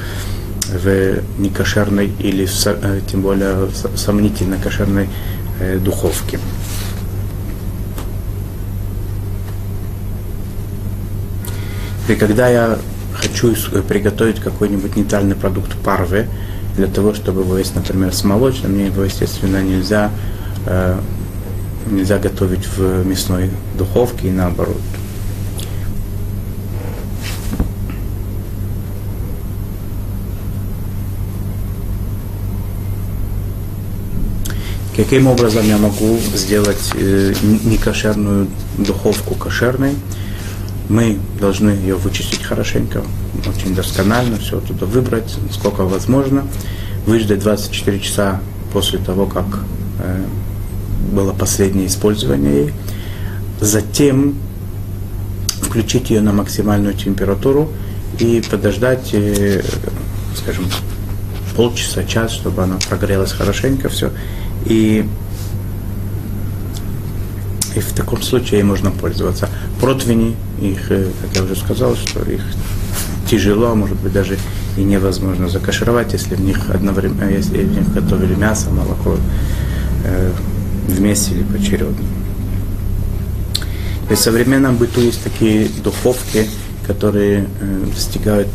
в 0.71 1.21
некошерной 1.39 2.11
или 2.19 2.45
в, 2.45 3.01
тем 3.09 3.21
более 3.21 3.65
в 3.65 3.97
сомнительно 3.97 4.57
кошерной 4.57 5.09
э, 5.59 5.77
духовке. 5.77 6.39
И 12.07 12.15
когда 12.15 12.49
я 12.49 12.77
хочу 13.13 13.53
приготовить 13.87 14.39
какой-нибудь 14.39 14.95
нейтральный 14.95 15.35
продукт 15.35 15.75
парвы, 15.77 16.27
для 16.75 16.87
того, 16.87 17.13
чтобы 17.13 17.57
есть, 17.59 17.75
например, 17.75 18.13
с 18.13 18.23
молочным, 18.23 18.71
мне 18.71 18.87
его, 18.87 19.03
естественно, 19.03 19.61
нельзя, 19.61 20.09
э, 20.65 20.97
нельзя 21.89 22.17
готовить 22.17 22.65
в 22.65 23.05
мясной 23.05 23.49
духовке 23.77 24.29
и 24.29 24.31
наоборот. 24.31 24.81
Каким 35.01 35.25
образом 35.25 35.67
я 35.67 35.79
могу 35.79 36.19
сделать 36.35 36.91
э, 36.93 37.33
некошерную 37.41 38.47
духовку 38.77 39.33
кошерной? 39.33 39.95
Мы 40.89 41.17
должны 41.39 41.71
ее 41.71 41.95
вычистить 41.95 42.43
хорошенько, 42.43 43.01
очень 43.47 43.73
досконально, 43.73 44.37
все 44.37 44.59
туда 44.59 44.85
выбрать, 44.85 45.35
сколько 45.51 45.85
возможно, 45.85 46.45
выждать 47.07 47.39
24 47.39 47.99
часа 47.99 48.41
после 48.73 48.99
того, 48.99 49.25
как 49.25 49.47
э, 50.03 50.23
было 51.11 51.33
последнее 51.33 51.87
использование 51.87 52.65
ей. 52.65 52.73
Затем 53.59 54.35
включить 55.63 56.11
ее 56.11 56.21
на 56.21 56.31
максимальную 56.31 56.93
температуру 56.93 57.71
и 58.19 58.43
подождать, 58.51 59.09
э, 59.13 59.63
скажем, 60.37 60.65
полчаса, 61.55 62.03
час, 62.03 62.33
чтобы 62.33 62.61
она 62.61 62.77
прогрелась 62.87 63.31
хорошенько 63.31 63.89
все. 63.89 64.11
И 64.65 65.05
И 67.75 67.79
в 67.79 67.93
таком 67.93 68.21
случае 68.21 68.63
можно 68.63 68.91
пользоваться. 68.91 69.47
Противни, 69.79 70.35
их, 70.61 70.87
как 70.89 71.35
я 71.35 71.43
уже 71.43 71.55
сказал, 71.55 71.95
что 71.95 72.19
их 72.23 72.41
тяжело, 73.29 73.75
может 73.75 73.97
быть, 73.97 74.11
даже 74.11 74.37
и 74.77 74.83
невозможно 74.83 75.47
закашировать, 75.47 76.13
если 76.13 76.35
в 76.35 76.41
них 76.41 76.69
одновременно, 76.69 77.29
если 77.29 77.63
в 77.63 77.71
них 77.71 77.93
готовили 77.93 78.35
мясо, 78.35 78.69
молоко 78.69 79.15
э, 80.03 80.31
вместе 80.87 81.35
или 81.35 81.43
поочередно. 81.43 82.03
В 84.09 84.15
современном 84.15 84.75
быту 84.75 84.99
есть 84.99 85.23
такие 85.23 85.69
духовки, 85.81 86.45
которые 86.85 87.47
э, 87.61 87.85
достигают 87.93 88.49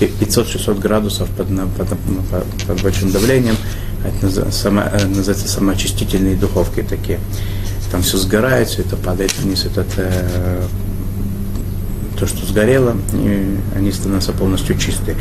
500-600 0.00 0.80
градусов 0.80 1.28
под, 1.30 1.46
под, 1.76 1.88
под, 1.88 2.44
под 2.66 2.82
большим 2.82 3.12
давлением. 3.12 3.56
Это 4.04 4.26
э, 4.26 5.06
называется 5.06 5.48
самоочистительные 5.48 6.36
духовки 6.36 6.82
такие. 6.82 7.18
Там 7.90 8.02
все 8.02 8.18
сгорает, 8.18 8.68
все 8.68 8.82
это 8.82 8.96
падает 8.96 9.36
вниз, 9.38 9.64
этот, 9.64 9.86
э, 9.96 10.62
то, 12.18 12.26
что 12.26 12.46
сгорело, 12.46 12.96
и 13.12 13.58
они 13.74 13.92
становятся 13.92 14.32
полностью 14.32 14.78
чистые. 14.78 15.16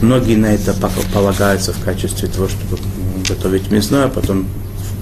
Многие 0.00 0.36
на 0.36 0.46
это 0.46 0.74
полагаются 1.12 1.72
в 1.72 1.82
качестве 1.84 2.28
того, 2.28 2.48
чтобы 2.48 2.80
готовить 3.28 3.70
мясное, 3.70 4.04
а 4.04 4.08
потом 4.08 4.46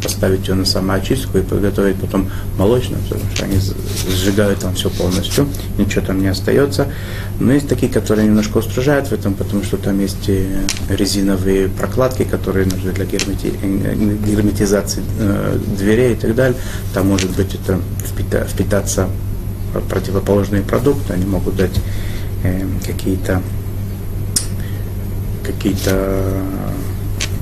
поставить 0.04 0.46
ее 0.46 0.54
на 0.54 0.66
самоочистку 0.66 1.38
и 1.38 1.42
подготовить 1.42 1.96
потом 1.96 2.30
молочную, 2.58 3.02
потому 3.08 3.30
что 3.34 3.44
они 3.46 3.58
сжигают 4.08 4.60
там 4.60 4.74
все 4.74 4.90
полностью, 4.90 5.48
ничего 5.78 6.04
там 6.04 6.20
не 6.20 6.28
остается. 6.28 6.86
Но 7.40 7.52
есть 7.52 7.68
такие, 7.68 7.90
которые 7.90 8.28
немножко 8.28 8.58
устражают 8.58 9.08
в 9.08 9.12
этом, 9.12 9.34
потому 9.34 9.64
что 9.64 9.78
там 9.78 9.98
есть 10.00 10.30
резиновые 10.88 11.68
прокладки, 11.68 12.24
которые 12.24 12.66
нужны 12.66 12.92
для 12.92 13.06
гермети... 13.06 13.52
герметизации 14.26 15.02
э, 15.18 15.58
дверей 15.78 16.12
и 16.12 16.16
так 16.16 16.34
далее. 16.34 16.56
Там 16.92 17.08
может 17.08 17.30
быть 17.30 17.54
это 17.54 17.80
впита... 18.06 18.44
впитаться 18.44 19.08
противоположные 19.88 20.62
продукты, 20.62 21.14
они 21.14 21.24
могут 21.24 21.56
дать 21.56 21.80
э, 22.44 22.64
какие-то 22.86 23.42
какие-то 25.42 26.42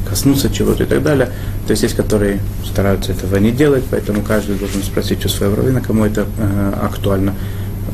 коснуться 0.08 0.50
чего-то 0.50 0.84
и 0.84 0.86
так 0.86 1.02
далее. 1.02 1.30
То 1.66 1.70
есть 1.72 1.82
есть, 1.84 1.94
которые 1.94 2.40
стараются 2.64 3.12
этого 3.12 3.36
не 3.36 3.52
делать, 3.52 3.84
поэтому 3.90 4.22
каждый 4.22 4.56
должен 4.56 4.82
спросить 4.82 5.24
у 5.24 5.28
своего 5.28 5.56
раввина, 5.56 5.80
кому 5.80 6.04
это 6.04 6.26
э, 6.38 6.72
актуально. 6.82 7.34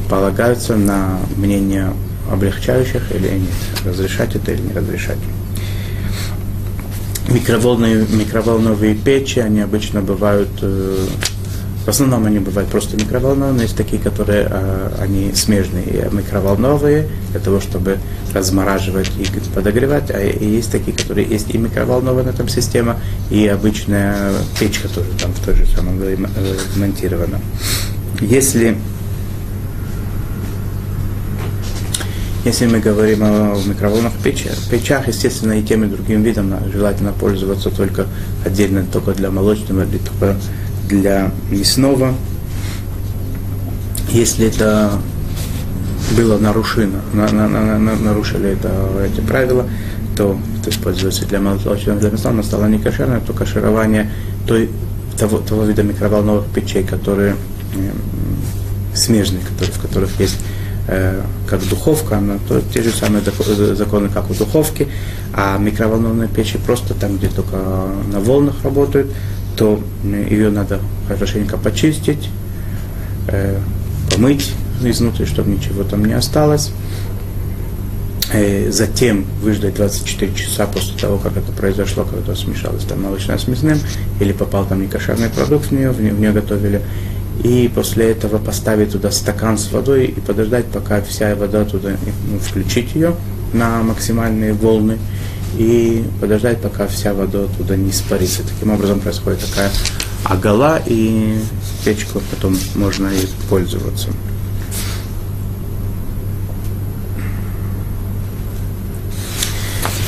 Полагаются 0.08 0.76
на 0.76 1.18
мнение 1.36 1.92
облегчающих 2.30 3.14
или 3.14 3.28
нет, 3.28 3.50
разрешать 3.84 4.36
это 4.36 4.52
или 4.52 4.62
не 4.62 4.72
разрешать. 4.72 5.18
Микроволновые, 7.28 8.06
микроволновые 8.08 8.94
печи, 8.94 9.38
они 9.38 9.60
обычно 9.60 10.00
бывают 10.00 10.48
э, 10.62 11.06
в 11.88 11.90
основном 11.90 12.26
они 12.26 12.38
бывают 12.38 12.68
просто 12.68 12.98
микроволновые, 12.98 13.62
есть 13.62 13.74
такие, 13.74 13.98
которые 13.98 14.46
э, 14.50 14.90
они 15.00 15.32
смежные, 15.32 16.10
микроволновые, 16.12 17.08
для 17.30 17.40
того, 17.40 17.60
чтобы 17.60 17.96
размораживать 18.34 19.10
и 19.18 19.24
подогревать, 19.54 20.10
а 20.10 20.20
и 20.20 20.46
есть 20.46 20.70
такие, 20.70 20.94
которые 20.94 21.26
есть 21.26 21.48
и 21.48 21.56
микроволновая 21.56 22.24
на 22.24 22.28
этом 22.28 22.46
система, 22.46 23.00
и 23.30 23.46
обычная 23.46 24.32
печка 24.60 24.88
тоже 24.88 25.08
там 25.18 25.32
в 25.32 25.42
той 25.42 25.54
же 25.54 25.66
самом 25.66 25.98
э, 26.02 26.16
монтирована. 26.76 27.40
Если 28.20 28.76
Если 32.44 32.66
мы 32.66 32.80
говорим 32.80 33.22
о 33.22 33.58
микроволновых 33.66 34.18
печах, 34.20 34.56
печах, 34.70 35.08
естественно, 35.08 35.52
и 35.52 35.62
тем 35.62 35.84
и 35.84 35.86
другим 35.86 36.22
видом 36.22 36.54
желательно 36.72 37.12
пользоваться 37.12 37.68
только 37.70 38.06
отдельно, 38.44 38.86
только 38.90 39.12
для 39.12 39.30
молочного 39.30 39.82
или 39.82 39.98
только 39.98 40.36
для 40.88 41.30
мясного. 41.50 42.14
Если 44.10 44.46
это 44.46 44.92
было 46.16 46.38
нарушено, 46.38 47.00
на, 47.12 47.28
на, 47.30 47.48
на, 47.48 47.78
на, 47.78 47.96
нарушили 47.96 48.50
это, 48.50 48.70
эти 49.04 49.20
правила, 49.20 49.66
то 50.16 50.38
это 50.60 50.70
используется 50.70 51.26
для 51.26 51.40
молочного, 51.40 52.00
для 52.00 52.10
мясного, 52.10 52.36
но 52.36 52.42
стало 52.42 52.66
не 52.66 52.78
кошерное, 52.78 53.20
то 53.20 53.32
каширование 53.32 54.10
той, 54.46 54.70
того, 55.18 55.38
того 55.38 55.64
вида 55.64 55.82
микроволновых 55.82 56.46
печей, 56.46 56.82
которые 56.82 57.36
э, 57.76 57.90
смежные, 58.94 59.42
которые, 59.42 59.72
в 59.72 59.80
которых 59.80 60.18
есть 60.18 60.38
э, 60.88 61.20
как 61.46 61.66
духовка, 61.68 62.18
но 62.18 62.38
то 62.48 62.62
те 62.72 62.82
же 62.82 62.90
самые 62.90 63.22
законы, 63.74 64.08
как 64.08 64.30
у 64.30 64.34
духовки, 64.34 64.88
а 65.34 65.58
микроволновые 65.58 66.28
печи 66.28 66.58
просто 66.58 66.94
там, 66.94 67.18
где 67.18 67.28
только 67.28 67.56
на 68.10 68.20
волнах 68.20 68.56
работают, 68.64 69.08
то 69.58 69.80
ее 70.04 70.50
надо 70.50 70.78
хорошенько 71.08 71.58
почистить, 71.58 72.30
э, 73.26 73.58
помыть 74.10 74.54
изнутри, 74.82 75.26
чтобы 75.26 75.50
ничего 75.50 75.82
там 75.82 76.04
не 76.04 76.12
осталось. 76.12 76.70
Э, 78.32 78.70
затем 78.70 79.24
выждать 79.42 79.74
24 79.74 80.32
часа 80.34 80.66
после 80.66 80.96
того, 80.96 81.18
как 81.18 81.36
это 81.36 81.50
произошло, 81.50 82.04
когда 82.04 82.36
смешалось 82.36 82.84
там 82.84 83.02
молочное 83.02 83.36
с 83.36 83.48
мясным, 83.48 83.80
или 84.20 84.32
попал 84.32 84.64
там 84.64 84.80
некошерный 84.80 85.28
продукт 85.28 85.66
в 85.66 85.72
нее, 85.72 85.90
в 85.90 86.00
нее, 86.00 86.12
в 86.12 86.20
нее 86.20 86.32
готовили. 86.32 86.80
И 87.42 87.70
после 87.74 88.10
этого 88.10 88.38
поставить 88.38 88.92
туда 88.92 89.10
стакан 89.10 89.58
с 89.58 89.72
водой 89.72 90.06
и 90.06 90.20
подождать, 90.20 90.66
пока 90.66 91.02
вся 91.02 91.34
вода 91.34 91.64
туда, 91.64 91.90
ну, 92.30 92.38
включить 92.38 92.94
ее 92.94 93.14
на 93.52 93.82
максимальные 93.82 94.52
волны 94.52 94.98
и 95.56 96.04
подождать, 96.20 96.60
пока 96.60 96.86
вся 96.86 97.14
вода 97.14 97.44
оттуда 97.44 97.76
не 97.76 97.90
испарится. 97.90 98.42
Таким 98.42 98.72
образом 98.72 99.00
происходит 99.00 99.40
такая 99.40 99.70
агала, 100.24 100.80
и 100.86 101.38
печку 101.84 102.20
потом 102.30 102.56
можно 102.74 103.08
и 103.08 103.26
пользоваться. 103.48 104.08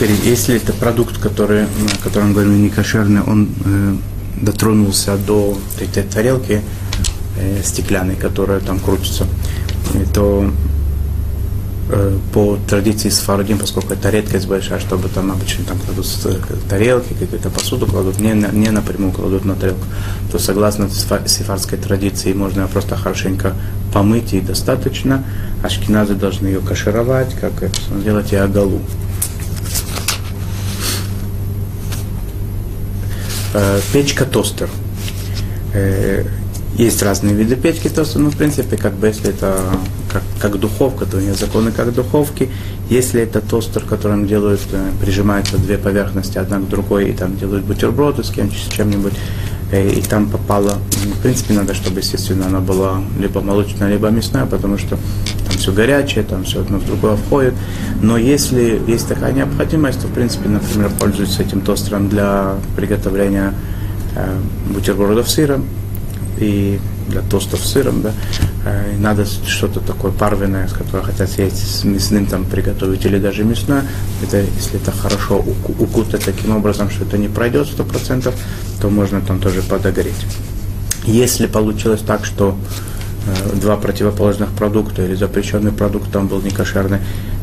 Теперь, 0.00 0.16
если 0.24 0.56
это 0.56 0.72
продукт, 0.72 1.18
который, 1.18 1.64
о 1.64 2.02
котором 2.02 2.32
говорим, 2.32 2.62
не 2.62 2.70
кошерный, 2.70 3.22
он 3.22 3.50
э, 3.64 3.96
дотронулся 4.40 5.18
до 5.18 5.58
этой 5.78 6.04
тарелки 6.04 6.62
э, 7.36 7.62
стеклянной, 7.62 8.16
которая 8.16 8.60
там 8.60 8.80
крутится, 8.80 9.26
то 10.14 10.50
Э, 11.92 12.16
по 12.32 12.56
традиции 12.68 13.08
с 13.08 13.18
поскольку 13.58 13.94
это 13.94 14.10
редкость 14.10 14.46
большая, 14.46 14.78
чтобы 14.78 15.08
там 15.08 15.32
обычно 15.32 15.64
там 15.64 15.76
кладут 15.80 16.06
тарелки, 16.68 17.14
какую-то 17.14 17.50
посуду 17.50 17.86
кладут, 17.86 18.20
не, 18.20 18.32
не 18.32 18.70
напрямую 18.70 19.12
кладут 19.12 19.44
на 19.44 19.56
тарелку, 19.56 19.84
то 20.30 20.38
согласно 20.38 20.88
сефарской 20.88 21.78
традиции 21.78 22.32
можно 22.32 22.68
просто 22.68 22.96
хорошенько 22.96 23.54
помыть 23.92 24.34
и 24.34 24.40
достаточно. 24.40 25.24
Ашкиназы 25.64 26.14
должны 26.14 26.46
ее 26.46 26.60
кашировать, 26.60 27.34
как 27.34 27.60
это 27.60 27.80
сделать 28.00 28.32
и 28.32 28.36
агалу. 28.36 28.80
Э, 33.52 33.80
печка 33.92 34.26
тостер. 34.26 34.68
Э, 35.74 36.24
есть 36.76 37.02
разные 37.02 37.34
виды 37.34 37.56
печки 37.56 37.88
тостер, 37.88 38.20
но 38.20 38.30
в 38.30 38.36
принципе, 38.36 38.76
как 38.76 38.94
бы 38.94 39.08
если 39.08 39.30
это 39.30 39.60
как, 40.12 40.22
как 40.38 40.58
духовка, 40.58 41.06
то 41.06 41.20
нет 41.20 41.36
законы 41.36 41.72
как 41.72 41.92
духовки. 41.94 42.50
Если 42.88 43.22
это 43.22 43.40
тостер, 43.40 43.82
которым 43.84 44.26
делают, 44.26 44.60
э, 44.72 44.90
прижимаются 45.00 45.58
две 45.58 45.78
поверхности 45.78 46.38
одна 46.38 46.58
к 46.58 46.68
другой, 46.68 47.10
и 47.10 47.12
там 47.12 47.36
делают 47.36 47.64
бутерброды 47.64 48.24
с, 48.24 48.30
кем, 48.30 48.50
с 48.50 48.72
чем-нибудь, 48.72 49.12
э, 49.72 49.88
и 49.90 50.02
там 50.02 50.28
попало, 50.28 50.78
в 50.90 51.22
принципе, 51.22 51.54
надо, 51.54 51.74
чтобы, 51.74 52.00
естественно, 52.00 52.46
она 52.46 52.60
была 52.60 53.00
либо 53.18 53.40
молочная, 53.40 53.90
либо 53.90 54.08
мясная, 54.10 54.46
потому 54.46 54.78
что 54.78 54.98
там 55.46 55.56
все 55.56 55.72
горячее, 55.72 56.24
там 56.24 56.44
все 56.44 56.60
одно 56.60 56.78
в 56.78 56.86
другое 56.86 57.16
входит. 57.16 57.54
Но 58.02 58.16
если 58.16 58.82
есть 58.86 59.08
такая 59.08 59.32
необходимость, 59.32 60.00
то, 60.00 60.08
в 60.08 60.12
принципе, 60.12 60.48
например, 60.48 60.90
пользуются 60.98 61.42
этим 61.42 61.60
тостером 61.60 62.08
для 62.08 62.56
приготовления 62.76 63.54
э, 64.16 64.38
бутербродов 64.74 65.28
с 65.28 65.34
сыром, 65.34 65.64
и 66.38 66.80
для 67.10 67.22
тостов 67.22 67.60
с 67.60 67.72
сыром, 67.72 68.02
да, 68.02 68.12
э, 68.64 68.94
и 68.94 68.98
надо 68.98 69.26
что-то 69.26 69.80
такое 69.80 70.12
парвенное, 70.12 70.68
с 70.68 70.72
которое 70.72 71.02
хотят 71.02 71.30
съесть 71.30 71.80
с 71.80 71.84
мясным 71.84 72.26
там 72.26 72.44
приготовить, 72.44 73.04
или 73.04 73.18
даже 73.18 73.44
мясное, 73.44 73.84
это, 74.22 74.40
если 74.40 74.80
это 74.80 74.92
хорошо 74.92 75.44
укутать 75.78 76.24
таким 76.24 76.56
образом, 76.56 76.90
что 76.90 77.04
это 77.04 77.18
не 77.18 77.28
пройдет 77.28 77.66
сто 77.66 77.84
процентов, 77.84 78.34
то 78.80 78.88
можно 78.88 79.20
там 79.20 79.40
тоже 79.40 79.62
подогреть. 79.62 80.26
Если 81.04 81.46
получилось 81.46 82.00
так, 82.06 82.24
что 82.24 82.56
э, 83.26 83.56
два 83.56 83.76
противоположных 83.76 84.50
продукта 84.50 85.04
или 85.04 85.14
запрещенный 85.14 85.72
продукт 85.72 86.10
там 86.12 86.28
был 86.28 86.40
не 86.42 86.50
кошерный, 86.50 86.98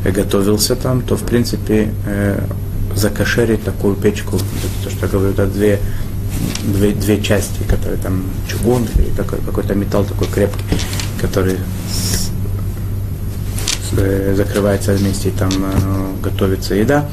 э, 0.06 0.12
готовился 0.12 0.75
там, 0.75 1.01
то 1.01 1.15
в 1.15 1.23
принципе 1.23 1.91
э, 2.06 2.39
закошерить 2.95 3.63
такую 3.63 3.95
печку, 3.95 4.38
то, 4.84 4.89
что 4.89 5.06
я 5.06 5.12
говорю, 5.12 5.34
да, 5.34 5.45
две 5.45 5.80
две, 6.63 6.91
две 6.91 7.21
части, 7.21 7.63
которые 7.67 7.97
там 7.97 8.23
чугун 8.47 8.88
или 8.95 9.10
такой, 9.15 9.39
какой-то 9.39 9.76
металл 9.76 10.06
такой 10.06 10.28
крепкий, 10.28 10.78
который 11.21 11.58
с, 11.89 12.30
с, 13.89 13.97
э, 13.97 14.34
закрывается 14.36 14.93
вместе 14.93 15.30
и 15.30 15.32
там 15.32 15.50
э, 15.52 16.23
готовится 16.23 16.76
еда, 16.76 17.10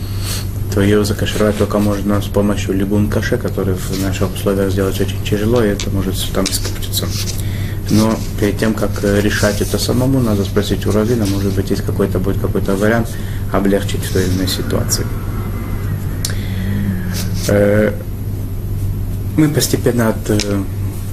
то 0.75 0.81
ее 0.81 1.05
закашировать 1.05 1.57
только 1.59 1.79
можно 1.79 2.21
с 2.21 2.27
помощью 2.27 2.75
либун 2.75 3.09
каше, 3.09 3.37
который 3.37 3.75
в 3.75 4.03
наших 4.03 4.35
условиях 4.35 4.73
сделать 4.73 5.01
очень 5.01 5.23
тяжело, 5.25 5.63
и 5.63 5.69
это 5.69 5.91
может 5.91 6.17
там 6.33 6.45
испортиться. 6.45 7.07
Но 7.91 8.19
перед 8.41 8.59
тем, 8.59 8.75
как 8.75 8.91
э, 9.03 9.21
решать 9.21 9.61
это 9.61 9.79
самому, 9.79 10.21
надо 10.21 10.45
спросить 10.45 10.87
у 10.87 10.93
Равина, 10.93 11.27
может 11.27 11.53
быть, 11.53 11.71
есть 11.71 11.83
какой-то 11.83 12.19
будет 12.19 12.41
какой-то 12.41 12.75
вариант 12.75 13.09
облегчить 13.53 14.05
в 14.05 14.13
той 14.13 14.25
или 14.25 14.35
иной 14.35 14.49
ситуации. 14.49 15.05
Э, 19.37 19.41
мы 19.41 19.49
постепенно 19.49 20.09
от, 20.09 20.31
э, 20.31 20.63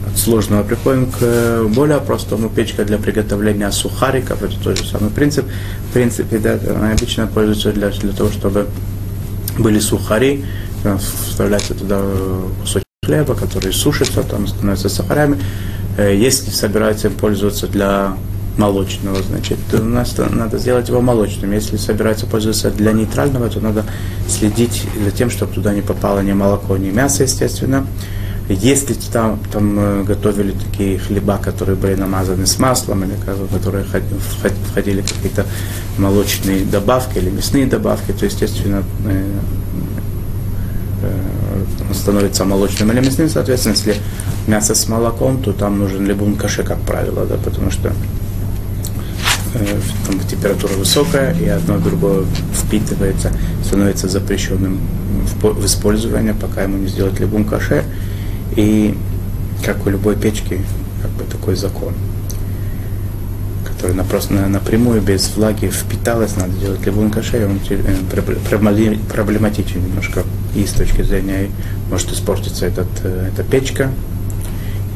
от 0.08 0.18
сложного 0.18 0.64
приходим 0.64 1.12
к 1.12 1.64
более 1.70 2.00
простому. 2.00 2.50
Печка 2.50 2.86
для 2.86 2.98
приготовления 2.98 3.72
сухариков, 3.72 4.44
это 4.44 4.56
тот 4.64 4.78
же 4.78 4.86
самый 4.86 5.10
принцип. 5.10 5.46
В 5.90 5.94
принципе, 5.94 6.38
да, 6.38 6.60
она 6.76 6.92
обычно 6.92 7.28
пользуется 7.28 7.72
для, 7.72 7.90
для 7.90 8.14
того, 8.14 8.30
чтобы 8.32 8.68
были 9.58 9.80
сухари, 9.80 10.46
вставляется 11.28 11.74
туда 11.74 12.02
кусочек 12.62 12.88
хлеба, 13.06 13.36
который 13.36 13.74
сушится, 13.74 14.24
там 14.24 14.48
становится 14.48 14.90
сахарями. 14.90 15.38
Э, 15.98 16.16
если 16.16 16.52
собирается 16.52 17.10
пользоваться 17.10 17.68
для 17.68 18.16
молочного, 18.58 19.22
значит, 19.24 19.60
у 19.74 19.84
нас 19.84 20.16
надо 20.18 20.58
сделать 20.58 20.90
его 20.90 21.02
молочным. 21.02 21.52
Если 21.52 21.78
собирается 21.78 22.26
пользоваться 22.26 22.70
для 22.72 22.92
нейтрального, 22.92 23.50
то 23.50 23.60
надо 23.60 23.86
следить 24.28 24.84
за 25.04 25.12
тем, 25.12 25.30
чтобы 25.30 25.54
туда 25.54 25.74
не 25.74 25.82
попало 25.82 26.20
ни 26.22 26.34
молоко, 26.34 26.78
ни 26.78 26.90
мясо, 26.90 27.24
естественно. 27.24 27.86
Если 28.50 28.96
там, 29.14 29.40
там 29.52 29.80
э, 29.80 30.04
готовили 30.04 30.52
такие 30.52 31.00
хлеба, 31.00 31.38
которые 31.38 31.78
были 31.78 31.96
намазаны 31.96 32.46
с 32.46 32.60
маслом, 32.60 33.04
или 33.06 33.14
которые 33.52 33.86
входили 33.86 35.02
какие-то 35.02 35.46
молочные 35.98 36.66
добавки 36.66 37.18
или 37.18 37.30
мясные 37.30 37.66
добавки, 37.66 38.12
то, 38.12 38.26
естественно, 38.26 38.84
э, 39.06 39.40
он 41.88 41.96
становится 41.96 42.46
молочным 42.46 42.92
или 42.92 43.00
мясным, 43.00 43.30
соответственно, 43.30 43.74
если 43.74 43.96
мясо 44.48 44.76
с 44.76 44.88
молоком, 44.88 45.42
то 45.42 45.54
там 45.54 45.80
нужен 45.80 46.06
либун 46.06 46.36
каше, 46.36 46.64
как 46.64 46.82
правило, 46.82 47.26
да, 47.26 47.38
потому 47.38 47.72
что 47.72 47.90
э, 47.90 47.92
там 49.54 50.20
температура 50.20 50.74
высокая, 50.74 51.34
и 51.34 51.48
одно 51.48 51.78
другое 51.78 52.26
впитывается, 52.54 53.32
становится 53.64 54.08
запрещенным 54.08 54.80
в, 55.42 55.66
использовании, 55.66 56.32
пока 56.32 56.64
ему 56.64 56.78
не 56.78 56.88
сделать 56.88 57.20
либун 57.20 57.46
каше. 57.46 57.84
И 58.56 58.98
как 59.66 59.86
у 59.86 59.90
любой 59.90 60.16
печки, 60.16 60.62
как 61.02 61.12
бы 61.12 61.24
такой 61.26 61.56
закон, 61.56 61.94
который 63.66 63.96
просто 64.04 64.34
на, 64.34 64.48
напрямую, 64.48 65.02
без 65.02 65.36
влаги 65.36 65.68
впиталась, 65.68 66.36
надо 66.38 66.54
делать 66.54 66.86
либун 66.86 67.12
каше, 67.12 67.42
и 67.42 67.44
он 67.44 67.60
э, 67.70 68.96
проблематичен 69.10 69.84
немножко 69.84 70.24
и 70.56 70.66
с 70.66 70.72
точки 70.72 71.02
зрения 71.02 71.50
может 71.90 72.12
испортиться 72.12 72.66
этот, 72.66 72.88
э, 73.04 73.30
эта 73.34 73.44
печка, 73.44 73.90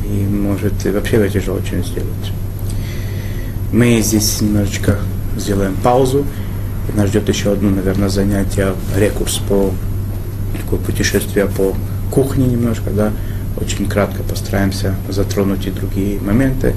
и 0.06 0.24
может 0.28 0.86
вообще 0.86 1.18
ее 1.18 1.30
тяжело 1.30 1.58
очень 1.58 1.84
сделать. 1.84 2.32
Мы 3.72 4.02
здесь 4.02 4.42
немножечко 4.42 5.00
сделаем 5.38 5.76
паузу. 5.84 6.26
И 6.88 6.98
нас 6.98 7.10
ждет 7.10 7.28
еще 7.30 7.54
одно, 7.54 7.70
наверное, 7.70 8.10
занятие, 8.10 8.74
рекурс 8.96 9.38
по 9.38 9.72
такое 10.62 10.80
путешествие 10.80 11.48
по 11.48 11.76
кухне 12.12 12.46
немножко, 12.46 12.90
да. 12.92 13.12
Очень 13.60 13.88
кратко 13.88 14.24
постараемся 14.24 14.96
затронуть 15.10 15.66
и 15.66 15.72
другие 15.72 16.20
моменты. 16.20 16.76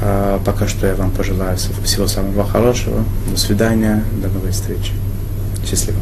А 0.00 0.40
пока 0.44 0.68
что 0.68 0.86
я 0.86 0.94
вам 0.94 1.10
пожелаю 1.10 1.58
всего 1.84 2.06
самого 2.06 2.46
хорошего. 2.46 3.04
До 3.30 3.36
свидания, 3.38 4.04
до 4.22 4.28
новой 4.28 4.52
встречи. 4.52 4.92
Счастливо. 5.68 5.97